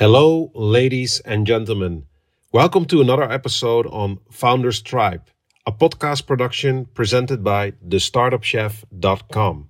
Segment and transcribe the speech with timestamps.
[0.00, 2.06] Hello, ladies and gentlemen.
[2.54, 5.28] Welcome to another episode on Founders Tribe,
[5.66, 9.68] a podcast production presented by thestartupchef.com.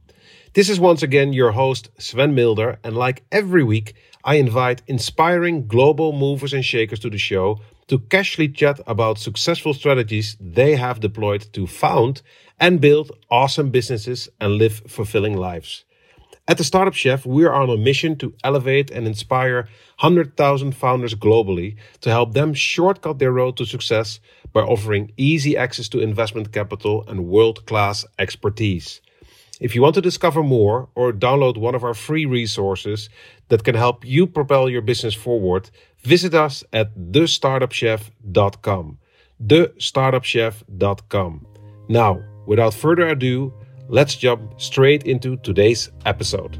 [0.52, 5.66] This is once again your host, Sven Milder, and like every week, I invite inspiring
[5.66, 7.58] global movers and shakers to the show
[7.88, 12.22] to casually chat about successful strategies they have deployed to found
[12.60, 15.84] and build awesome businesses and live fulfilling lives.
[16.50, 19.68] At the Startup Chef, we are on a mission to elevate and inspire
[20.00, 24.18] 100,000 founders globally to help them shortcut their road to success
[24.52, 29.00] by offering easy access to investment capital and world class expertise.
[29.60, 33.08] If you want to discover more or download one of our free resources
[33.46, 35.70] that can help you propel your business forward,
[36.02, 38.98] visit us at thestartupchef.com.
[39.46, 41.46] Thestartupchef.com.
[41.88, 43.54] Now, without further ado,
[43.90, 46.56] let's jump straight into today's episode.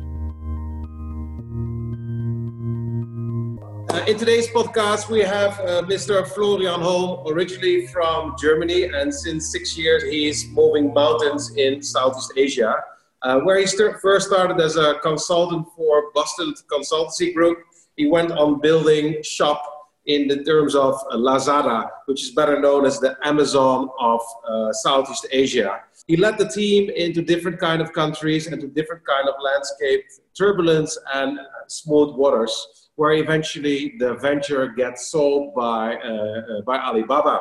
[3.89, 6.27] Uh, in today's podcast, we have uh, Mr.
[6.27, 12.75] Florian Holm, originally from Germany, and since six years he's moving mountains in Southeast Asia,
[13.23, 17.59] uh, where he st- first started as a consultant for Boston Consultancy Group.
[17.97, 19.63] He went on building shop
[20.07, 25.27] in the terms of Lazada, which is better known as the Amazon of uh, Southeast
[25.31, 25.83] Asia.
[26.11, 30.03] He led the team into different kind of countries and to different kind of landscape,
[30.37, 32.53] turbulence and smooth waters,
[32.97, 37.39] where eventually the venture gets sold by, uh, uh by Alibaba.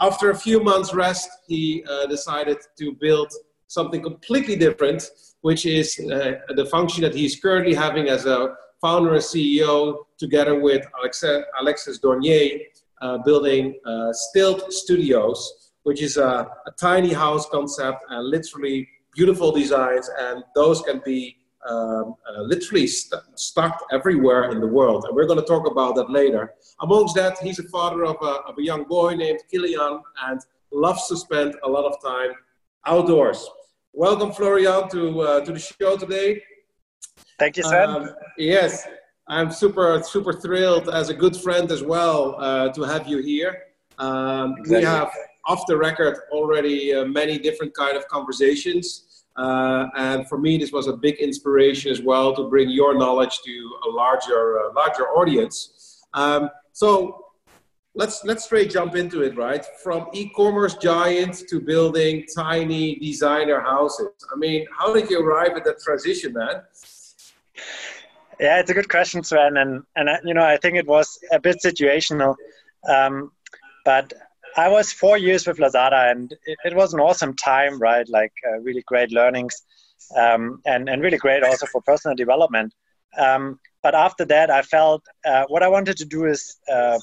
[0.00, 3.30] After a few months rest, he uh, decided to build
[3.68, 5.08] something completely different,
[5.42, 10.58] which is uh, the function that he's currently having as a founder and CEO, together
[10.58, 10.84] with
[11.60, 12.62] Alexis Dornier,
[13.00, 19.52] uh, building uh, Stilt Studios, which is a, a, tiny house concept and literally beautiful
[19.52, 21.36] designs, and those can be
[21.68, 25.04] um, uh, literally st- stuck everywhere in the world.
[25.04, 26.54] And we're going to talk about that later.
[26.80, 30.40] Amongst that, he's a father of a, of a young boy named Kilian and
[30.72, 32.32] loves to spend a lot of time
[32.86, 33.48] outdoors.
[33.92, 36.42] Welcome, Florian, to, uh, to the show today.
[37.38, 37.88] Thank you, Sven.
[37.88, 38.88] Um, yes,
[39.28, 43.64] I'm super, super thrilled as a good friend as well uh, to have you here.
[43.98, 44.78] Um, exactly.
[44.78, 45.10] We have
[45.46, 49.24] off the record already uh, many different kind of conversations.
[49.36, 53.40] Uh, and for me, this was a big inspiration as well to bring your knowledge
[53.44, 56.02] to a larger, uh, larger audience.
[56.12, 57.26] Um, so
[57.94, 59.64] let's let's straight jump into it, right?
[59.82, 64.08] From e-commerce giant to building tiny designer houses.
[64.32, 66.62] I mean, how did you arrive at that transition, man?
[68.40, 71.18] Yeah, it's a good question, Sven, and and uh, you know I think it was
[71.30, 72.34] a bit situational,
[72.88, 73.32] um,
[73.84, 74.12] but
[74.56, 78.08] I was four years with Lazada, and it, it was an awesome time, right?
[78.08, 79.62] Like uh, really great learnings,
[80.16, 82.74] um, and and really great also for personal development.
[83.18, 86.98] Um, but after that, I felt uh, what I wanted to do is, uh,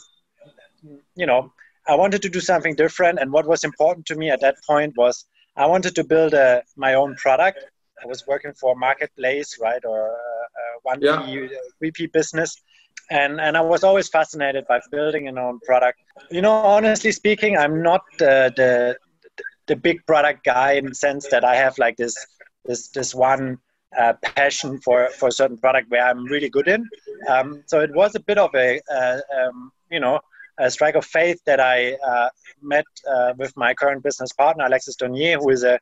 [1.16, 1.52] you know,
[1.88, 4.94] I wanted to do something different, and what was important to me at that point
[4.98, 7.60] was I wanted to build a, my own product.
[8.02, 10.16] I was working for a marketplace, right, or
[10.84, 11.48] one yeah.
[11.82, 12.56] VP business.
[13.12, 16.00] And, and I was always fascinated by building an own product.
[16.30, 18.98] You know, honestly speaking, I'm not the, the,
[19.68, 22.16] the big product guy in the sense that I have like this,
[22.66, 23.58] this, this one
[23.98, 26.88] uh, passion for, for a certain product where I'm really good in.
[27.28, 30.20] Um, so it was a bit of a, uh, um, you know,
[30.60, 32.30] a strike of faith that I uh,
[32.62, 35.80] met uh, with my current business partner, Alexis Dornier, who is a,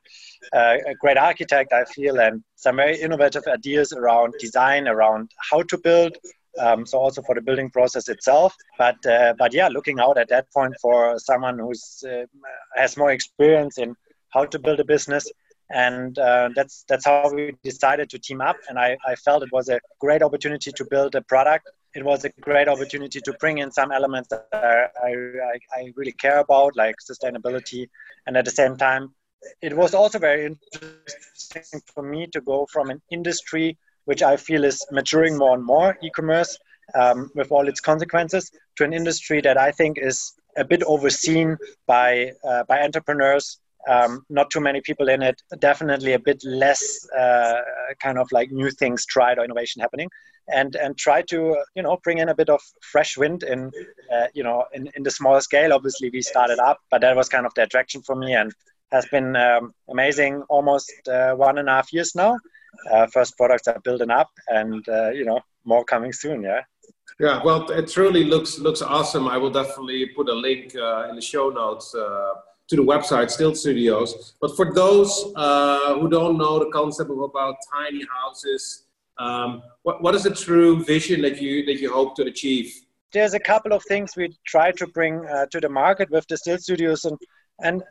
[0.52, 5.78] a, great architect, I feel, and some very innovative ideas around design, around how to
[5.78, 6.16] build.
[6.58, 10.28] Um, so also for the building process itself, but uh, but yeah, looking out at
[10.28, 12.24] that point for someone who's uh,
[12.74, 13.94] has more experience in
[14.30, 15.30] how to build a business,
[15.70, 18.56] and uh, that's that's how we decided to team up.
[18.68, 22.24] And I, I felt it was a great opportunity to build a product it was
[22.24, 26.76] a great opportunity to bring in some elements that I, I, I, really care about,
[26.76, 27.88] like sustainability.
[28.26, 29.14] And at the same time,
[29.62, 34.64] it was also very interesting for me to go from an industry which I feel
[34.64, 36.58] is maturing more and more, e-commerce,
[36.94, 41.58] um, with all its consequences, to an industry that I think is a bit overseen
[41.86, 43.60] by uh, by entrepreneurs.
[43.86, 45.36] Um, not too many people in it.
[45.58, 46.82] Definitely a bit less
[47.16, 47.60] uh,
[48.02, 50.08] kind of like new things tried or innovation happening
[50.48, 51.38] and and try to
[51.76, 53.70] you know bring in a bit of fresh wind in
[54.14, 57.28] uh, you know in, in the small scale obviously we started up but that was
[57.28, 58.52] kind of the attraction for me and
[58.90, 62.38] has been um, amazing almost uh, one and a half years now
[62.92, 66.62] uh, first products are building up and uh, you know more coming soon yeah?
[67.18, 69.24] Yeah well it truly looks looks awesome.
[69.28, 72.32] I will definitely put a link uh, in the show notes uh,
[72.68, 74.34] to the website Stilt Studios.
[74.40, 75.10] But for those
[75.98, 78.64] who don't know the concept of about tiny houses
[79.18, 82.68] Um, what, what is the true vision that you that you hope to achieve?
[83.12, 86.36] There's a couple of things we try to bring uh, to the market with the
[86.36, 87.18] Stilt Studios, and
[87.66, 87.82] and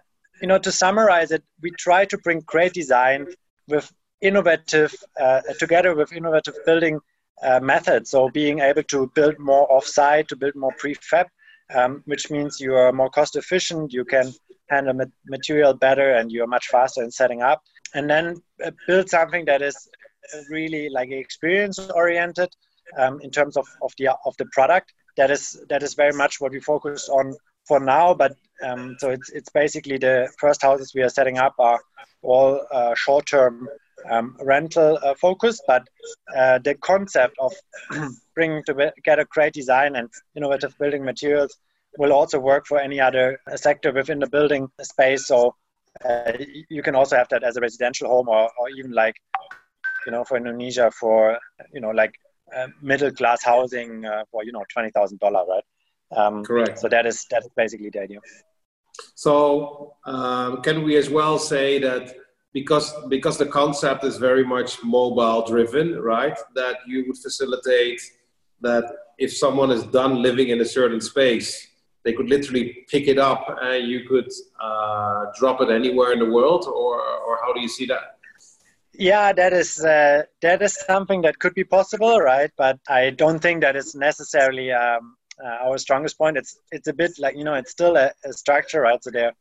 [0.41, 3.27] you know to summarize it, we try to bring great design
[3.67, 3.91] with
[4.21, 6.99] innovative uh, together with innovative building
[7.43, 8.11] uh, methods.
[8.11, 11.25] So being able to build more offsite, to build more prefab,
[11.73, 13.93] um, which means you are more cost efficient.
[13.93, 14.33] You can
[14.69, 17.61] handle material better, and you are much faster in setting up.
[17.93, 19.87] And then uh, build something that is
[20.49, 22.49] really like experience oriented
[22.97, 24.93] um, in terms of, of the of the product.
[25.15, 27.35] That is that is very much what we focus on
[27.67, 28.13] for now.
[28.13, 31.79] But um, so it's it's basically the first houses we are setting up are
[32.21, 33.67] all uh, short term
[34.09, 35.87] um, rental uh, focus, but
[36.35, 37.53] uh, the concept of
[38.35, 41.57] bringing together great design and innovative building materials
[41.97, 45.27] will also work for any other sector within the building space.
[45.27, 45.55] So
[46.07, 46.33] uh,
[46.69, 49.15] you can also have that as a residential home or, or even like
[50.07, 51.37] you know, for Indonesia for,
[51.73, 52.13] you know, like
[52.55, 55.63] uh, middle class housing uh, for, you know, $20,000, right?
[56.15, 56.79] Um, Correct.
[56.79, 58.19] So that is, that is basically the idea.
[59.15, 62.15] So um, can we as well say that
[62.53, 66.37] because, because the concept is very much mobile driven, right?
[66.55, 68.01] That you would facilitate
[68.61, 68.85] that
[69.17, 71.67] if someone is done living in a certain space,
[72.03, 74.29] they could literally pick it up and you could
[74.61, 78.17] uh, drop it anywhere in the world or, or how do you see that?
[78.93, 82.49] Yeah, that is uh, that is something that could be possible, right?
[82.57, 86.35] But I don't think that is necessarily um, uh, our strongest point.
[86.35, 89.03] It's it's a bit like you know it's still a, a, structure, right?
[89.03, 89.33] So there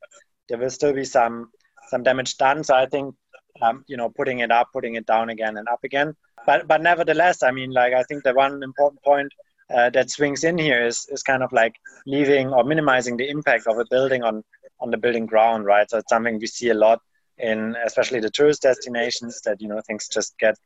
[0.49, 1.51] there will still be some
[1.89, 2.65] some damage done.
[2.65, 3.15] So I think
[3.63, 6.15] um, you know putting it up, putting it down again, and up again.
[6.47, 9.33] But but nevertheless, I mean, like I think the one important point
[9.75, 11.75] uh, that swings in here is is kind of like
[12.07, 14.43] leaving or minimizing the impact of a building on
[14.81, 15.89] on the building ground, right?
[15.91, 17.01] So it's something we see a lot
[17.39, 20.57] in especially the tourist destinations that you know things just get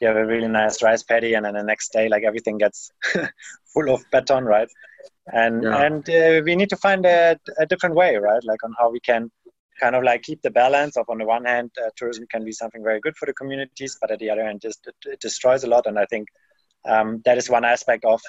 [0.00, 2.90] you have a really nice rice paddy and then the next day like everything gets
[3.72, 4.68] full of beton right
[5.28, 5.84] and yeah.
[5.84, 9.00] and uh, we need to find a, a, different way right like on how we
[9.00, 9.30] can
[9.82, 12.54] kind of like keep the balance of on the one hand uh, tourism can be
[12.60, 15.70] something very good for the communities but at the other hand just it, destroys a
[15.74, 16.28] lot and i think
[16.92, 18.20] um, that is one aspect of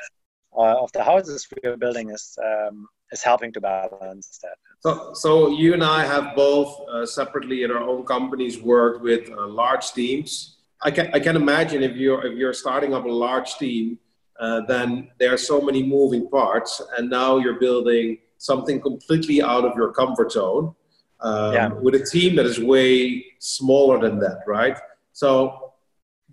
[0.58, 4.58] uh, of the houses we're building is um, is helping to balance that.
[4.80, 9.30] So, so you and I have both uh, separately in our own companies worked with
[9.30, 10.58] uh, large teams.
[10.82, 13.98] I can, I can imagine if you're if you're starting up a large team,
[14.40, 19.64] uh, then there are so many moving parts, and now you're building something completely out
[19.64, 20.76] of your comfort zone
[21.24, 21.68] um, yeah.
[21.70, 24.78] with a team that is way smaller than that, right?
[25.14, 25.74] So,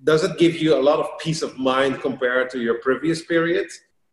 [0.05, 3.69] does it give you a lot of peace of mind compared to your previous period?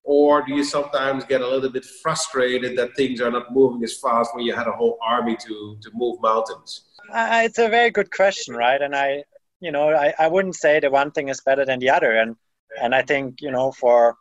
[0.08, 4.00] or do you sometimes get a little bit frustrated that things are not moving as
[4.00, 7.92] fast when you had a whole army to to move mountains uh, it's a very
[7.92, 9.22] good question right and i
[9.60, 12.36] you know I, I wouldn't say that one thing is better than the other and
[12.82, 14.16] and i think you know for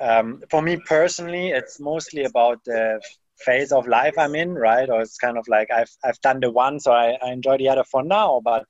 [0.00, 3.00] um, for me personally it's mostly about the
[3.44, 6.50] phase of life i'm in right or it's kind of like i've, I've done the
[6.50, 8.64] one so I, I enjoy the other for now but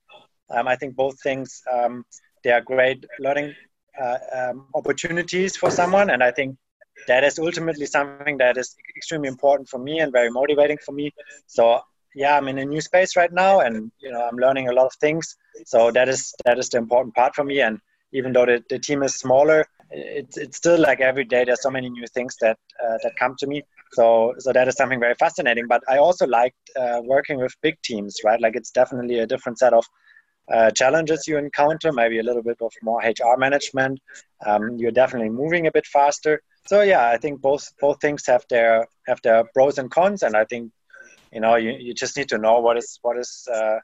[0.50, 2.04] um, i think both things um,
[2.44, 3.54] they are great learning
[4.00, 6.10] uh, um, opportunities for someone.
[6.10, 6.56] And I think
[7.06, 11.12] that is ultimately something that is extremely important for me and very motivating for me.
[11.46, 11.80] So
[12.14, 14.86] yeah, I'm in a new space right now, and you know I'm learning a lot
[14.86, 15.36] of things.
[15.66, 17.60] So that is that is the important part for me.
[17.60, 17.80] And
[18.12, 21.70] even though the, the team is smaller, it's it's still like every day there's so
[21.70, 23.62] many new things that uh, that come to me.
[23.92, 25.66] So so that is something very fascinating.
[25.68, 28.40] But I also liked uh, working with big teams, right?
[28.40, 29.84] Like it's definitely a different set of
[30.52, 34.00] uh, challenges you encounter, maybe a little bit of more HR management.
[34.46, 36.42] Um, you're definitely moving a bit faster.
[36.66, 40.36] So yeah, I think both both things have their have their pros and cons, and
[40.36, 40.70] I think
[41.32, 43.78] you know you, you just need to know what is what is uh,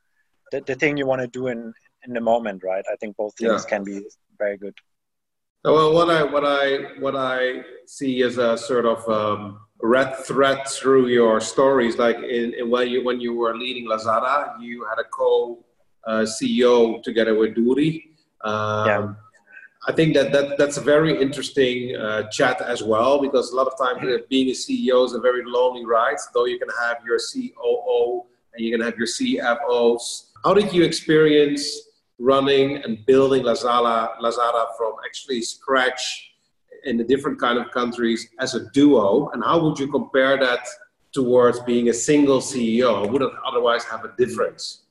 [0.53, 1.73] the, the thing you want to do in
[2.07, 2.85] in the moment, right?
[2.91, 3.69] I think both things yeah.
[3.69, 4.03] can be
[4.39, 4.75] very good.
[5.65, 10.67] Well, what I what I what I see is a sort of um, red thread
[10.67, 14.99] through your stories, like in, in when you when you were leading Lazada, you had
[14.99, 15.63] a co
[16.07, 18.11] uh, CEO together with Duri.
[18.43, 19.15] Um, yeah.
[19.87, 23.67] I think that, that that's a very interesting uh, chat as well because a lot
[23.67, 26.17] of times uh, being a CEO is a very lonely ride.
[26.33, 28.25] Though you can have your COO
[28.55, 30.31] and you can have your CFOs.
[30.43, 31.63] How did you experience
[32.19, 36.34] running and building Lazada, Lazada from actually scratch
[36.85, 39.31] in the different kind of countries as a duo?
[39.31, 40.67] And how would you compare that
[41.13, 43.11] towards being a single CEO?
[43.11, 44.83] Would it otherwise have a difference?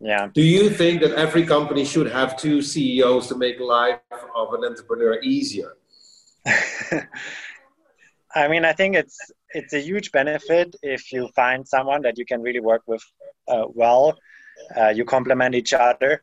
[0.00, 0.28] Yeah.
[0.32, 4.00] Do you think that every company should have two CEOs to make life
[4.34, 5.76] of an entrepreneur easier?
[8.34, 9.18] I mean, I think it's
[9.52, 13.02] it's a huge benefit if you find someone that you can really work with
[13.48, 14.16] uh, well.
[14.76, 16.22] Uh, you complement each other.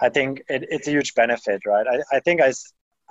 [0.00, 1.86] I think it, it's a huge benefit, right?
[1.86, 2.52] I, I think I,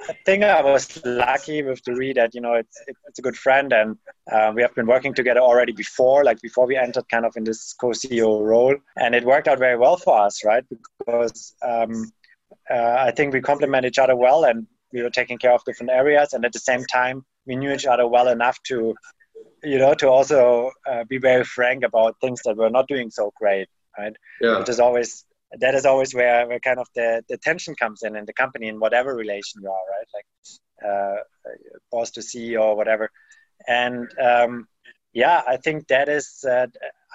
[0.07, 3.73] I think I was lucky with Doree that you know it's it's a good friend
[3.73, 3.97] and
[4.31, 7.43] uh, we have been working together already before, like before we entered kind of in
[7.43, 10.63] this co-CEO role, and it worked out very well for us, right?
[10.69, 12.11] Because um,
[12.69, 15.91] uh, I think we complement each other well, and we were taking care of different
[15.91, 18.95] areas, and at the same time we knew each other well enough to,
[19.63, 23.31] you know, to also uh, be very frank about things that were not doing so
[23.35, 24.13] great, right?
[24.39, 24.59] Yeah.
[24.59, 25.25] Which is always
[25.57, 28.67] that is always where, where kind of the, the tension comes in in the company
[28.67, 30.07] in whatever relation you are, right?
[30.13, 30.25] Like
[30.87, 31.15] uh,
[31.91, 33.09] boss to CEO or whatever.
[33.67, 34.67] And um,
[35.13, 36.45] yeah, I think that is.
[36.47, 36.67] Uh,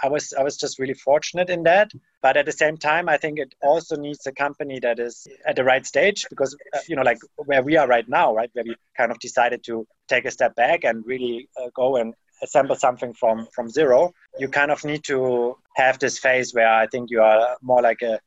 [0.02, 1.92] I was I was just really fortunate in that.
[2.20, 5.56] But at the same time, I think it also needs a company that is at
[5.56, 8.64] the right stage because uh, you know, like where we are right now, right, where
[8.64, 12.76] we kind of decided to take a step back and really uh, go and assemble
[12.76, 17.10] something from from zero you kind of need to have this phase where i think
[17.10, 18.18] you are more like a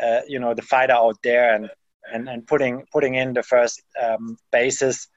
[0.00, 1.70] uh, you know the fighter out there and
[2.12, 5.08] and, and putting putting in the first um, basis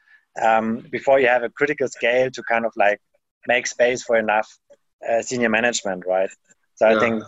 [0.42, 3.00] um, before you have a critical scale to kind of like
[3.48, 4.48] make space for enough
[5.10, 6.30] uh, senior management right
[6.76, 6.96] so yeah.
[6.96, 7.24] i think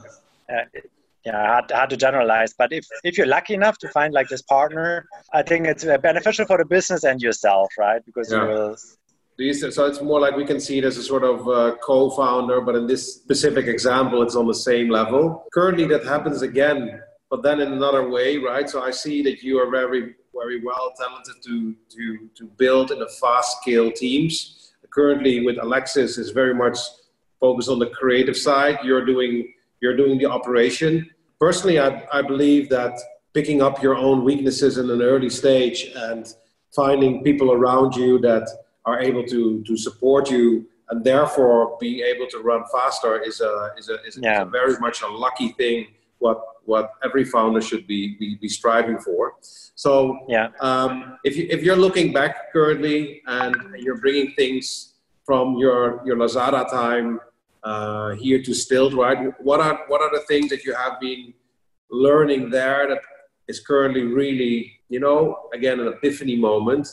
[0.53, 0.79] uh,
[1.25, 4.41] yeah hard, hard to generalize but if if you're lucky enough to find like this
[4.41, 8.41] partner i think it's uh, beneficial for the business and yourself right because yeah.
[8.41, 8.75] you will
[9.37, 12.75] so it's more like we can see it as a sort of uh, co-founder, but
[12.75, 15.45] in this specific example, it's on the same level.
[15.53, 18.67] Currently, that happens again, but then in another way, right?
[18.67, 23.01] So I see that you are very, very well talented to to to build in
[23.01, 24.73] a fast scale teams.
[24.89, 26.79] Currently, with Alexis, is very much
[27.39, 28.79] focused on the creative side.
[28.83, 31.07] You're doing you're doing the operation.
[31.39, 32.93] Personally, I, I believe that
[33.35, 36.33] picking up your own weaknesses in an early stage and
[36.75, 38.47] finding people around you that
[38.87, 43.53] are able to to support you and therefore be able to run faster is a
[43.77, 44.41] is a, is, yeah.
[44.41, 45.87] a very much a lucky thing
[46.19, 49.33] what what every founder should be be, be striving for.
[49.41, 49.91] So
[50.27, 50.47] yeah.
[50.59, 54.93] um, if, you, if you're looking back currently and you're bringing things
[55.25, 57.19] from your your lazada time
[57.63, 61.33] uh, here to stilt right what are what are the things that you have been
[61.91, 63.01] learning there that
[63.47, 65.19] is currently really you know
[65.53, 66.87] again an epiphany moment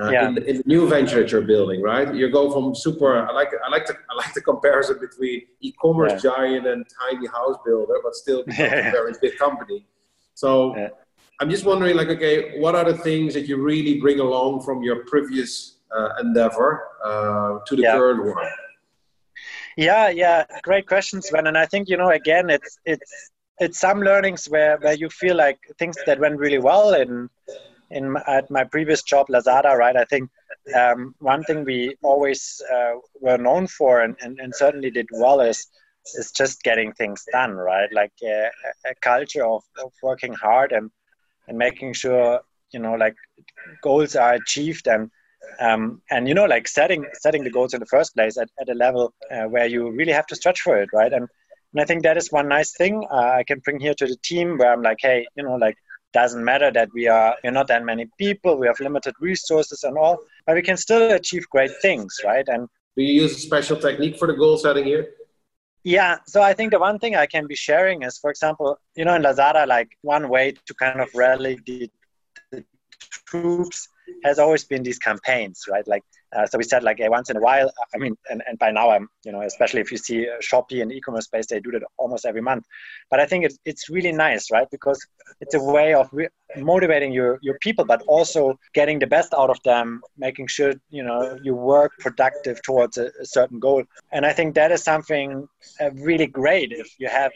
[0.00, 0.28] uh, yeah.
[0.28, 2.14] in, the, in, the, new venture that you're building, right?
[2.14, 3.18] You go from super.
[3.18, 6.30] I like I like the I like the comparison between e-commerce yeah.
[6.30, 9.86] giant and tiny house builder, but still a very big company.
[10.34, 10.88] So yeah.
[11.40, 14.82] I'm just wondering, like, okay, what are the things that you really bring along from
[14.82, 18.48] your previous uh, endeavor uh, to the current one?
[19.76, 21.46] Yeah, yeah, great question, Sven.
[21.46, 25.36] And I think you know, again, it's it's it's some learnings where where you feel
[25.36, 27.30] like things that went really well and
[27.90, 29.96] in my, at my previous job, Lazada, right?
[29.96, 30.30] I think
[30.76, 35.40] um, one thing we always uh, were known for and, and, and, certainly did well
[35.40, 35.66] is
[36.16, 37.92] is just getting things done, right?
[37.92, 38.48] Like uh,
[38.86, 40.90] a culture of, of working hard and
[41.48, 42.40] and making sure
[42.72, 43.16] you know like
[43.82, 45.10] goals are achieved and
[45.60, 48.68] um, and you know like setting setting the goals in the first place at, at
[48.68, 51.12] a level uh, where you really have to stretch for it, right?
[51.12, 51.26] And
[51.72, 54.16] and I think that is one nice thing uh, I can bring here to the
[54.22, 55.76] team where I'm like, hey, you know, like
[56.12, 59.96] doesn't matter that we are you're not that many people we have limited resources and
[59.98, 62.46] all but we can still achieve great things right?
[62.48, 65.08] And do you use a special technique for the goal setting here?
[65.84, 69.04] Yeah so i think the one thing i can be sharing is for example you
[69.04, 71.97] know in lazada like one way to kind of rally the, the
[73.30, 73.88] troops
[74.24, 76.04] has always been these campaigns right like
[76.36, 77.70] uh, so we said like hey, once in a while.
[77.94, 80.92] I mean, and, and by now I'm you know especially if you see Shopee and
[80.92, 82.64] e-commerce space, they do that almost every month.
[83.10, 84.68] But I think it's it's really nice, right?
[84.70, 84.98] Because
[85.40, 89.48] it's a way of re- motivating your your people, but also getting the best out
[89.48, 93.82] of them, making sure you know you work productive towards a, a certain goal.
[94.12, 95.48] And I think that is something
[95.80, 97.32] uh, really great if you have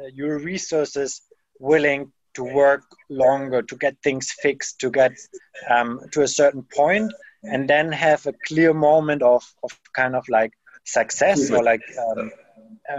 [0.00, 1.22] uh, your resources
[1.58, 5.12] willing to work longer to get things fixed to get
[5.68, 7.12] um, to a certain point
[7.44, 10.52] and then have a clear moment of, of kind of like
[10.84, 12.30] success or like um,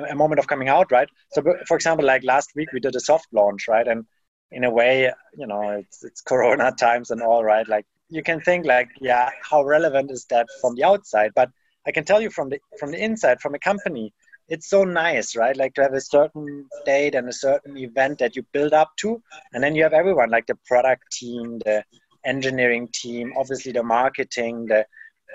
[0.10, 1.10] a, moment of coming out right?
[1.32, 3.88] So for example like last week we did a soft launch right?
[3.88, 4.06] And
[4.52, 7.68] in a way you know it's, it's corona times and all right?
[7.68, 11.32] Like you can think like yeah how relevant is that from the outside?
[11.36, 11.50] But
[11.88, 14.14] i can tell you from the from the inside from a company
[14.48, 15.58] it's so nice right?
[15.58, 19.22] Like to have a certain date and a certain event that you build up to
[19.54, 21.84] and then you have everyone like the product team the
[22.26, 24.86] engineering team, obviously the marketing, the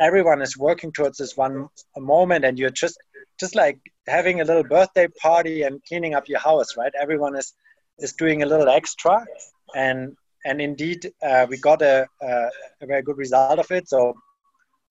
[0.00, 2.98] everyone is working towards this one moment and you're just
[3.38, 6.92] just like having a little birthday party and cleaning up your house right?
[7.00, 7.52] Everyone is
[7.98, 9.24] is doing a little extra
[9.74, 12.48] and and indeed uh, we got a, a,
[12.80, 13.86] a, very good result of it.
[13.90, 14.14] So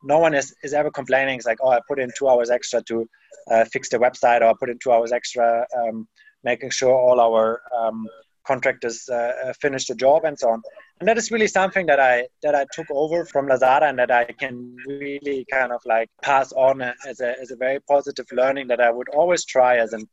[0.04, 1.38] no one is, is ever complaining.
[1.38, 3.08] It's like oh i put in two hours extra to
[3.52, 6.08] uh, fix the website or put in two hours extra um,
[6.44, 8.08] making sure all our um,
[8.46, 10.62] contractors uh, uh, finish the job and so on.
[11.00, 14.12] And that is really something that I that I took over from Lazada and that
[14.12, 18.68] I can really kind of like pass on as a as a very positive learning
[18.68, 20.04] that I would always try as an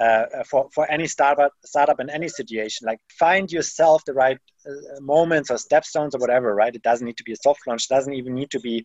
[0.00, 2.86] uh, for, for any startup startup in any situation.
[2.86, 6.74] Like find yourself the right uh, moments or stepstones or whatever right?
[6.74, 7.88] It doesn't need to be a soft launch.
[7.88, 8.84] Doesn't even need to be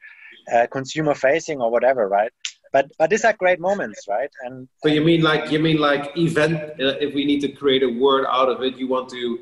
[0.54, 2.32] uh, consumer facing or whatever right
[2.74, 6.12] but but these are great moments right and so you mean like you mean like
[6.18, 9.39] event uh, if we need to create a word out of it you want to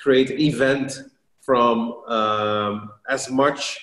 [0.00, 1.00] create event
[1.40, 3.80] from um, as much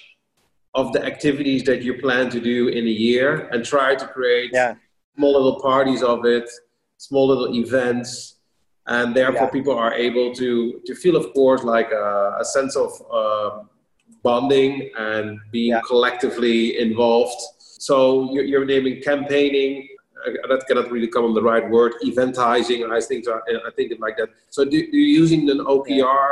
[0.75, 4.51] of the activities that you plan to do in a year and try to create
[4.53, 4.75] yeah.
[5.15, 6.47] small little parties of it
[6.97, 8.35] small little events
[8.87, 9.57] and therefore yeah.
[9.57, 13.63] people are able to to feel of course like a, a sense of uh,
[14.21, 15.81] bonding and being yeah.
[15.87, 17.41] collectively involved
[17.87, 17.95] so
[18.33, 19.87] you're, you're naming campaigning
[20.25, 23.21] uh, that cannot really come on the right word eventizing i think
[23.69, 24.29] i think it like that.
[24.55, 26.27] So do, do you using an okr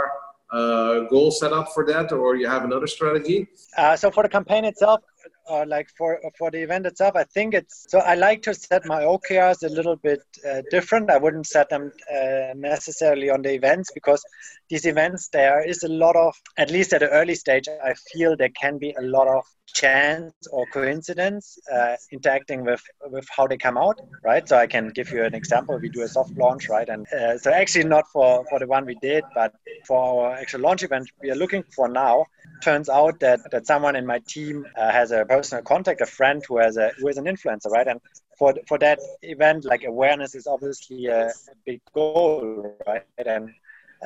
[0.57, 3.48] uh, goal set up for that or you have another strategy?
[3.75, 5.00] Uh, so for the campaign itself
[5.45, 8.86] or like for for the event itself i think it's so i like to set
[8.93, 11.10] my okrs a little bit uh, different.
[11.10, 14.22] I wouldn't set them uh, necessarily on the events because
[14.69, 18.36] these events there is a lot of at least at an early stage i feel
[18.36, 23.58] there can be a lot of chance or coincidence uh, interacting with with how they
[23.58, 24.48] come out right?
[24.48, 25.77] So i can give you an example.
[25.79, 26.88] We do a soft launch right?
[26.88, 29.53] And uh, so actually not for for the one we did but
[29.88, 32.25] for our actual launch event we are looking for now
[32.63, 36.41] turns out that that someone in my team uh, has a personal contact a friend
[36.48, 37.88] who has a who is an influencer right?
[37.88, 38.00] And
[38.38, 41.32] for for that event like awareness is obviously a,
[41.65, 43.03] big goal right?
[43.25, 43.50] And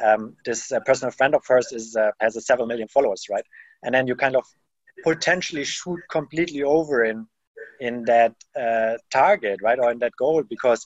[0.04, 3.46] um, this uh, personal friend of hers is uh, has a several million followers right?
[3.84, 4.46] And then you kind of
[5.04, 7.27] potentially shoot completely over in
[7.80, 10.86] in that uh, target, right, or in that goal, because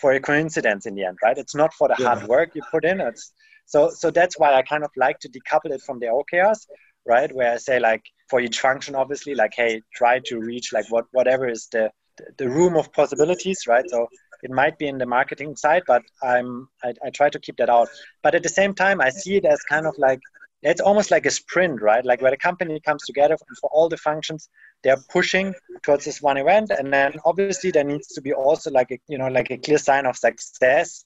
[0.00, 1.38] for a coincidence in the end, right?
[1.38, 2.14] It's not for the yeah.
[2.14, 3.00] hard work you put in.
[3.00, 3.32] It's
[3.66, 6.66] so so that's why I kind of like to decouple it from the OKRs,
[7.06, 7.32] right?
[7.34, 11.06] Where I say like for each function, obviously, like hey, try to reach like what
[11.12, 11.90] whatever is the
[12.38, 13.84] the room of possibilities, right?
[13.88, 14.08] So
[14.42, 17.70] it might be in the marketing side, but I'm I, I try to keep that
[17.70, 17.88] out.
[18.22, 20.20] But at the same time, I see it as kind of like
[20.66, 22.04] it's almost like a sprint, right?
[22.04, 24.48] Like where the company comes together and for all the functions,
[24.82, 28.90] they're pushing towards this one event, and then obviously there needs to be also like
[28.90, 31.04] a you know like a clear sign of success.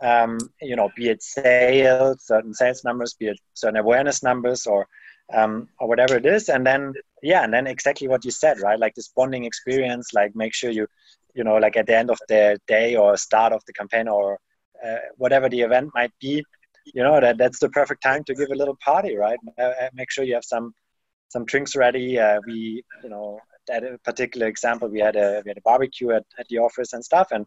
[0.00, 4.88] Um, you know, be it sales, certain sales numbers, be it certain awareness numbers, or
[5.32, 6.92] um, or whatever it is, and then
[7.22, 8.78] yeah, and then exactly what you said, right?
[8.78, 10.88] Like this bonding experience, like make sure you,
[11.34, 14.38] you know, like at the end of the day or start of the campaign or
[14.84, 16.44] uh, whatever the event might be,
[16.86, 19.38] you know that that's the perfect time to give a little party, right?
[19.58, 20.74] Uh, uh, make sure you have some
[21.28, 22.18] some drinks ready.
[22.18, 26.24] Uh, we, you know, that particular example, we had a we had a barbecue at,
[26.38, 27.46] at the office and stuff, and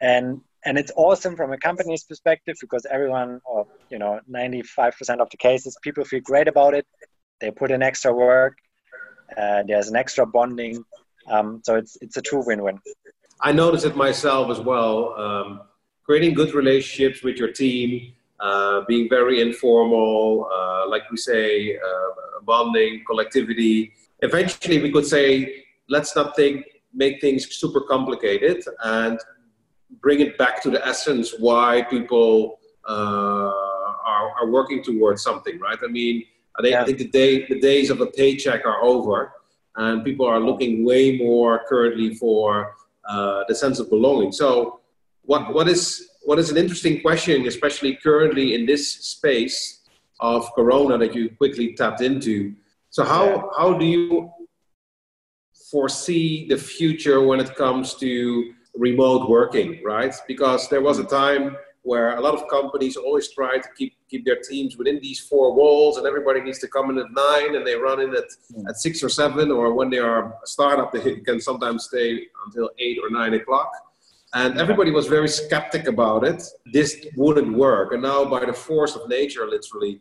[0.00, 5.28] and and it's awesome from a company's perspective because everyone, or you know, 95% of
[5.30, 6.86] the cases, people feel great about it.
[7.40, 8.56] They put in extra work.
[9.36, 10.84] Uh, there's an extra bonding,
[11.28, 12.78] um, so it's it's a true win-win.
[13.40, 15.14] I noticed it myself as well.
[15.18, 15.60] Um,
[16.04, 18.12] creating good relationships with your team,
[18.88, 23.92] being very informal, uh, like we say, uh, bonding, collectivity.
[24.20, 29.18] Eventually, we could say, let's not think, make things super complicated and
[30.00, 33.50] bring it back to the essence why people uh,
[34.06, 35.78] are, are working towards something, right?
[35.82, 36.24] I mean,
[36.56, 36.82] I think, yeah.
[36.82, 39.32] I think the, day, the days of a paycheck are over,
[39.76, 42.74] and people are looking way more currently for
[43.08, 44.32] uh, the sense of belonging.
[44.32, 44.80] So,
[45.22, 49.82] what, what is what is an interesting question, especially currently in this space
[50.20, 52.54] of Corona that you quickly tapped into.
[52.90, 54.30] So, how, how do you
[55.70, 60.14] foresee the future when it comes to remote working, right?
[60.26, 64.24] Because there was a time where a lot of companies always try to keep keep
[64.24, 67.66] their teams within these four walls, and everybody needs to come in at nine, and
[67.66, 68.68] they run in at, mm.
[68.68, 72.70] at six or seven, or when they are a startup, they can sometimes stay until
[72.78, 73.70] eight or nine o'clock
[74.34, 76.42] and everybody was very skeptic about it.
[76.66, 80.00] This wouldn't work, and now by the force of nature, literally,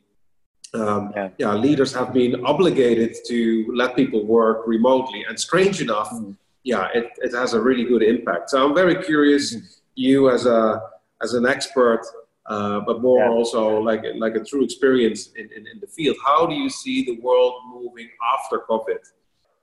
[0.74, 1.30] um, yeah.
[1.38, 1.54] yeah.
[1.54, 5.24] leaders have been obligated to let people work remotely.
[5.28, 6.36] And strange enough, mm.
[6.64, 8.50] yeah, it, it has a really good impact.
[8.50, 9.62] So I'm very curious, mm.
[9.96, 10.82] you as a
[11.22, 12.02] as an expert,
[12.48, 13.30] uh, but more yeah.
[13.30, 16.18] also like like a true experience in, in, in the field.
[16.26, 19.00] How do you see the world moving after COVID?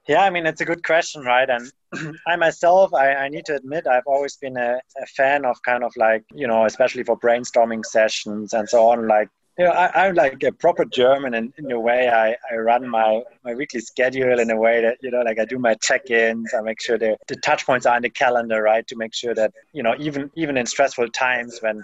[0.07, 1.47] Yeah, I mean, it's a good question, right?
[1.49, 1.71] And
[2.27, 5.83] I myself, I, I, need to admit, I've always been a, a, fan of kind
[5.83, 9.07] of like, you know, especially for brainstorming sessions and so on.
[9.07, 12.55] Like, you know, I, am like a proper German and in a way I, I
[12.57, 15.75] run my, my weekly schedule in a way that, you know, like I do my
[15.75, 18.87] check-ins, I make sure the, the touch points are in the calendar, right?
[18.87, 21.83] To make sure that, you know, even, even in stressful times when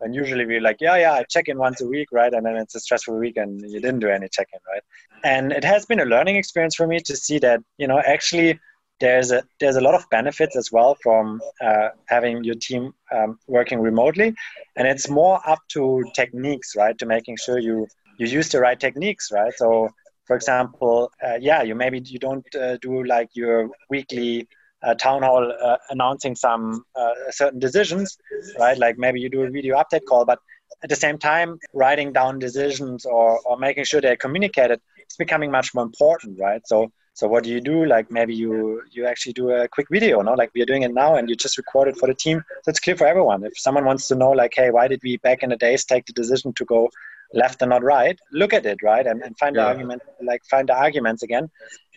[0.00, 2.32] And usually we're like, yeah, yeah, I check in once a week, right?
[2.32, 4.82] And then it's a stressful week and you didn't do any check in, right?
[5.24, 8.58] And it has been a learning experience for me to see that, you know, actually
[9.00, 13.38] there's a there's a lot of benefits as well from uh, having your team um,
[13.48, 14.34] working remotely,
[14.76, 16.96] and it's more up to techniques, right?
[16.98, 17.86] To making sure you
[18.18, 19.52] you use the right techniques, right?
[19.56, 19.88] So,
[20.26, 24.48] for example, uh, yeah, you maybe you don't uh, do like your weekly
[24.84, 28.16] uh, town hall uh, announcing some uh, certain decisions,
[28.58, 28.78] right?
[28.78, 30.38] Like maybe you do a video update call, but
[30.82, 35.50] at the same time, writing down decisions or, or making sure they're communicated is becoming
[35.50, 36.62] much more important, right?
[36.66, 37.84] So so what do you do?
[37.86, 40.32] Like maybe you you actually do a quick video, no?
[40.34, 42.42] Like we are doing it now, and you just record it for the team.
[42.62, 43.44] So it's clear for everyone.
[43.44, 46.06] If someone wants to know, like, hey, why did we back in the days take
[46.06, 46.90] the decision to go
[47.32, 48.18] left and not right?
[48.32, 49.62] Look at it, right, and, and find yeah.
[49.62, 51.48] the argument, like find the arguments again,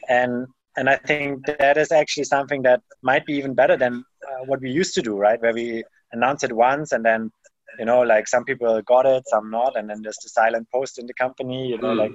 [0.08, 0.46] and
[0.78, 4.62] and I think that is actually something that might be even better than uh, what
[4.62, 5.42] we used to do, right?
[5.42, 7.32] Where we announce it once and then
[7.78, 10.98] you know like some people got it some not and then there's the silent post
[10.98, 11.98] in the company you know mm.
[11.98, 12.14] like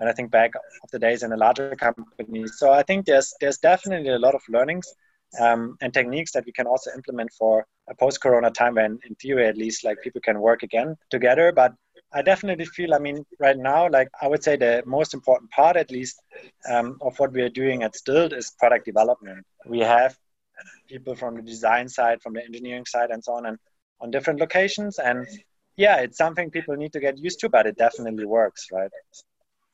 [0.00, 2.46] and I think back of the days in a larger company.
[2.46, 4.86] So I think there's there's definitely a lot of learnings
[5.38, 9.46] um, and techniques that we can also implement for a post-corona time when, in theory,
[9.46, 11.52] at least, like people can work again together.
[11.52, 11.74] But
[12.12, 15.76] I definitely feel, I mean, right now, like I would say the most important part,
[15.76, 16.20] at least,
[16.68, 19.46] um, of what we are doing at Stilt is product development.
[19.66, 20.16] We have
[20.88, 23.58] people from the design side, from the engineering side, and so on, and
[24.00, 24.98] on different locations.
[24.98, 25.26] And
[25.76, 28.90] yeah, it's something people need to get used to, but it definitely works, right?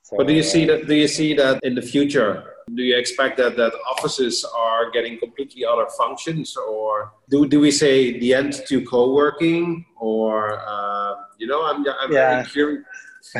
[0.02, 0.86] So, but do you see that?
[0.86, 2.44] Do you see that in the future?
[2.72, 7.72] Do you expect that that offices are getting completely other functions, or do do we
[7.72, 12.44] say the end to co-working, or uh, you know, I'm I'm yeah.
[12.44, 12.84] curious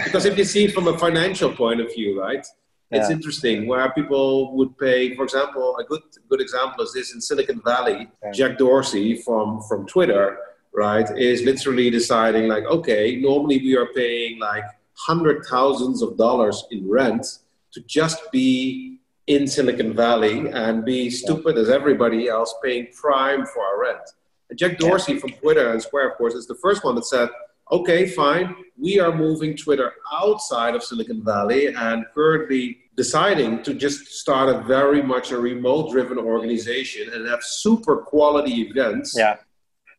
[0.05, 2.47] because if you see from a financial point of view, right?
[2.93, 7.21] It's interesting where people would pay, for example, a good good example is this in
[7.21, 8.09] Silicon Valley.
[8.23, 8.31] Yeah.
[8.31, 10.39] Jack Dorsey from from Twitter,
[10.73, 16.65] right, is literally deciding like, okay, normally we are paying like hundred thousands of dollars
[16.71, 17.27] in rent
[17.73, 23.63] to just be in Silicon Valley and be stupid as everybody else paying prime for
[23.65, 24.09] our rent.
[24.49, 27.29] And Jack Dorsey from Twitter and Square, of course, is the first one that said,
[27.71, 34.07] okay, fine, we are moving Twitter outside of Silicon Valley and currently deciding to just
[34.07, 39.37] start a very much a remote driven organization and have super quality events yeah.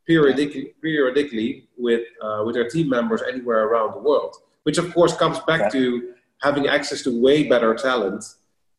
[0.08, 4.36] periodically, periodically with, uh, with their team members anywhere around the world
[4.68, 5.70] which of course comes back yeah.
[5.70, 8.22] to having access to way better talent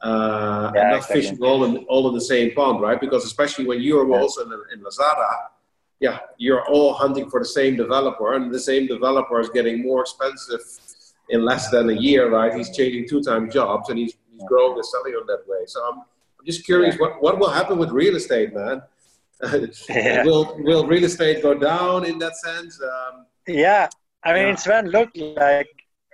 [0.03, 1.23] uh, yeah, and not exactly.
[1.23, 3.01] fishing all in all in the same pond, right?
[3.01, 4.19] Because especially when you're yeah.
[4.21, 5.31] also in, in Lazada,
[6.01, 10.03] yeah, you're all hunting for the same developer, and the same developer is getting more
[10.03, 10.61] expensive
[11.31, 12.55] in less than a year, right?
[12.55, 15.65] He's changing two-time jobs, and he's, he's growing and selling on that way.
[15.67, 17.01] So I'm, I'm just curious, yeah.
[17.01, 18.83] what what will happen with real estate, man?
[19.89, 20.25] yeah.
[20.25, 22.81] will will real estate go down in that sense?
[22.81, 23.89] Um, yeah,
[24.25, 25.69] I mean, Sven, look, like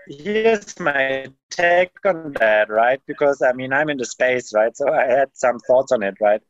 [0.08, 3.00] here's my take on that, right?
[3.06, 4.74] Because I mean, I'm in the space, right?
[4.76, 6.40] So I had some thoughts on it, right?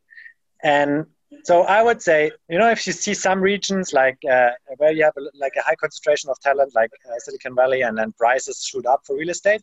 [0.62, 1.06] And
[1.42, 5.04] so I would say, you know, if you see some regions like uh, where you
[5.04, 8.64] have a, like a high concentration of talent, like uh, Silicon Valley, and then prices
[8.64, 9.62] shoot up for real estate,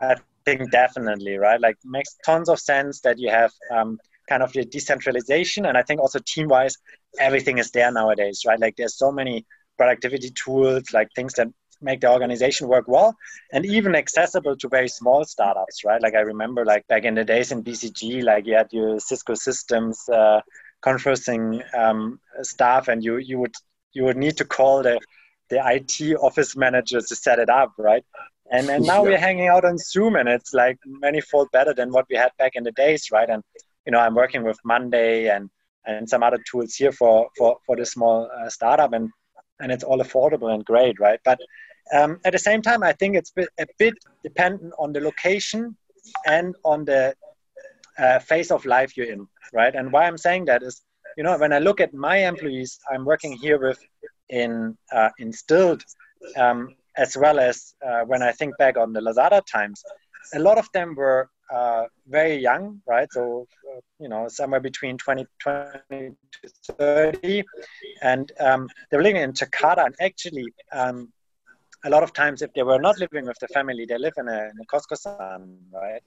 [0.00, 1.60] I think definitely, right?
[1.60, 3.98] Like makes tons of sense that you have um,
[4.28, 6.76] kind of the decentralization, and I think also team-wise,
[7.18, 8.58] everything is there nowadays, right?
[8.58, 9.46] Like there's so many
[9.76, 11.48] productivity tools, like things that
[11.82, 13.14] make the organization work well
[13.52, 17.24] and even accessible to very small startups right like i remember like back in the
[17.24, 20.40] days in bcg like you had your cisco systems uh,
[20.84, 23.54] conferencing um, staff and you you would
[23.92, 24.98] you would need to call the
[25.50, 28.04] the IT office managers to set it up, right?
[28.50, 29.10] And and now yeah.
[29.10, 32.52] we're hanging out on Zoom, and it's like manifold better than what we had back
[32.54, 33.28] in the days, right?
[33.28, 33.42] And
[33.86, 35.50] you know, I'm working with Monday and
[35.86, 39.10] and some other tools here for for for the small uh, startup, and
[39.60, 41.20] and it's all affordable and great, right?
[41.24, 41.38] But
[41.92, 45.76] um, at the same time, I think it's a bit dependent on the location
[46.26, 47.14] and on the
[47.98, 49.74] uh, phase of life you're in, right?
[49.74, 50.82] And why I'm saying that is,
[51.16, 53.78] you know, when I look at my employees, I'm working here with
[54.28, 55.84] in uh, in Stilt,
[56.36, 59.82] um, as well as uh, when I think back on the Lazada times,
[60.34, 63.08] a lot of them were uh, very young, right?
[63.12, 67.44] So, uh, you know, somewhere between 20, 20 to 30.
[68.02, 69.84] And um, they were living in Jakarta.
[69.86, 71.12] And actually, um,
[71.84, 74.28] a lot of times, if they were not living with the family, they live in
[74.28, 76.02] a, in a kos-kosan, right?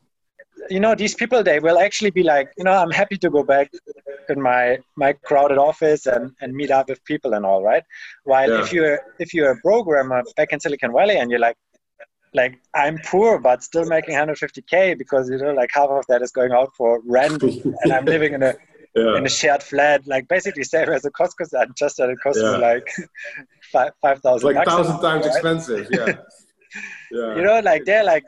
[0.70, 3.44] You know, these people, they will actually be like, you know, I'm happy to go
[3.44, 3.72] back
[4.30, 7.84] in my my crowded office and, and meet up with people and all, right?
[8.24, 8.62] While yeah.
[8.62, 11.58] if you're if you're a programmer back in Silicon Valley and you're like,
[12.34, 16.32] like I'm poor but still making 150k because you know like half of that is
[16.32, 17.42] going out for rent
[17.82, 18.54] and I'm living in a
[18.98, 19.18] yeah.
[19.18, 22.42] in a shared flat, like basically same as a Costco set, just that it costs
[22.42, 22.58] yeah.
[22.58, 22.88] like
[23.72, 24.54] five five thousand.
[24.54, 25.36] Like thousand times right?
[25.36, 26.06] expensive, yeah.
[27.12, 27.36] yeah.
[27.36, 28.26] You know, like they're like,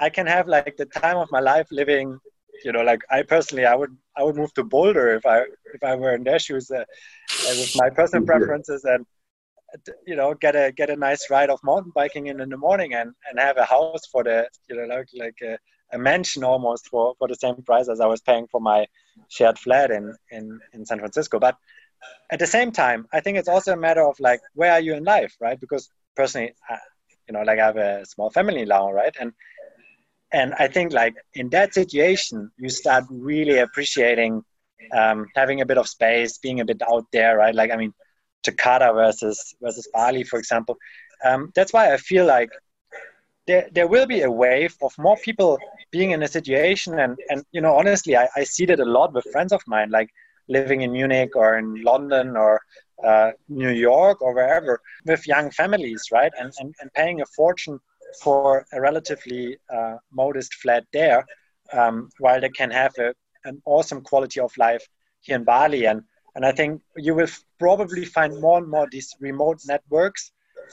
[0.00, 2.18] I can have like the time of my life living.
[2.64, 5.42] You know, like I personally, I would I would move to Boulder if I
[5.74, 6.84] if I were in their shoes, uh,
[7.44, 9.06] with my personal preferences and
[10.06, 12.94] you know get a get a nice ride of mountain biking in in the morning
[12.94, 15.58] and and have a house for the you know like like a,
[15.92, 18.86] a mansion almost for for the same price as I was paying for my
[19.28, 21.38] shared flat in in in San Francisco.
[21.38, 21.56] But
[22.30, 24.94] at the same time I think it's also a matter of like where are you
[24.94, 25.60] in life right?
[25.60, 26.78] Because personally I,
[27.28, 29.14] you know like I have a small family now right?
[29.20, 29.32] And
[30.32, 34.42] and I think like in that situation you start really appreciating
[34.92, 37.54] um, having a bit of space being a bit out there right?
[37.54, 37.92] Like I mean
[38.46, 40.76] Jakarta versus versus Bali, for example.
[41.24, 42.50] Um, that's why I feel like
[43.46, 45.58] there there will be a wave of more people
[45.90, 49.12] being in a situation, and and you know honestly, I, I see that a lot
[49.12, 50.10] with friends of mine, like
[50.48, 52.60] living in Munich or in London or
[53.04, 57.80] uh, New York or wherever, with young families, right, and and, and paying a fortune
[58.22, 61.24] for a relatively uh, modest flat there,
[61.72, 64.86] um, while they can have a, an awesome quality of life
[65.20, 66.02] here in Bali and
[66.38, 67.26] and I think you will
[67.58, 70.30] probably find more and more these remote networks,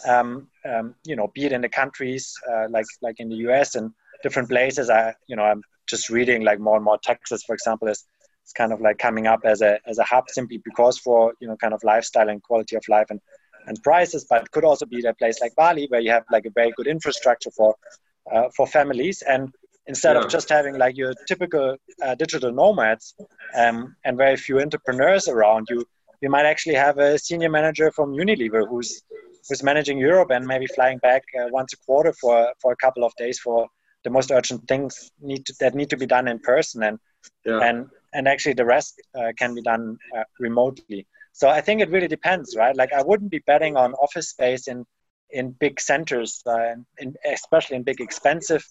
[0.08, 3.74] um, um, you know, be it in the countries uh, like like in the US
[3.74, 4.92] and different places.
[4.92, 8.06] I, you know, I'm just reading like more and more Texas, for example, is
[8.44, 11.48] it's kind of like coming up as a as a hub simply because for you
[11.48, 13.20] know kind of lifestyle and quality of life and
[13.68, 16.52] and prices, but could also be a place like Bali where you have like a
[16.52, 17.76] very good infrastructure for
[18.32, 19.54] uh, for families and
[19.88, 20.24] instead yeah.
[20.24, 23.16] of just having like your typical uh, digital nomads
[23.56, 25.86] um, and very few entrepreneurs around you
[26.22, 29.04] you might actually have a senior manager from unilever who's
[29.48, 33.04] who's managing europe and maybe flying back uh, once a quarter for for a couple
[33.04, 33.68] of days for
[34.04, 37.00] the most urgent things need to, that need to be done in person and
[37.46, 37.60] yeah.
[37.60, 41.06] and and actually the rest uh, can be done uh, remotely
[41.40, 44.68] so i think it really depends right like i wouldn't be betting on office space
[44.68, 44.86] in
[45.32, 48.64] in big centers uh, in, especially in big expensive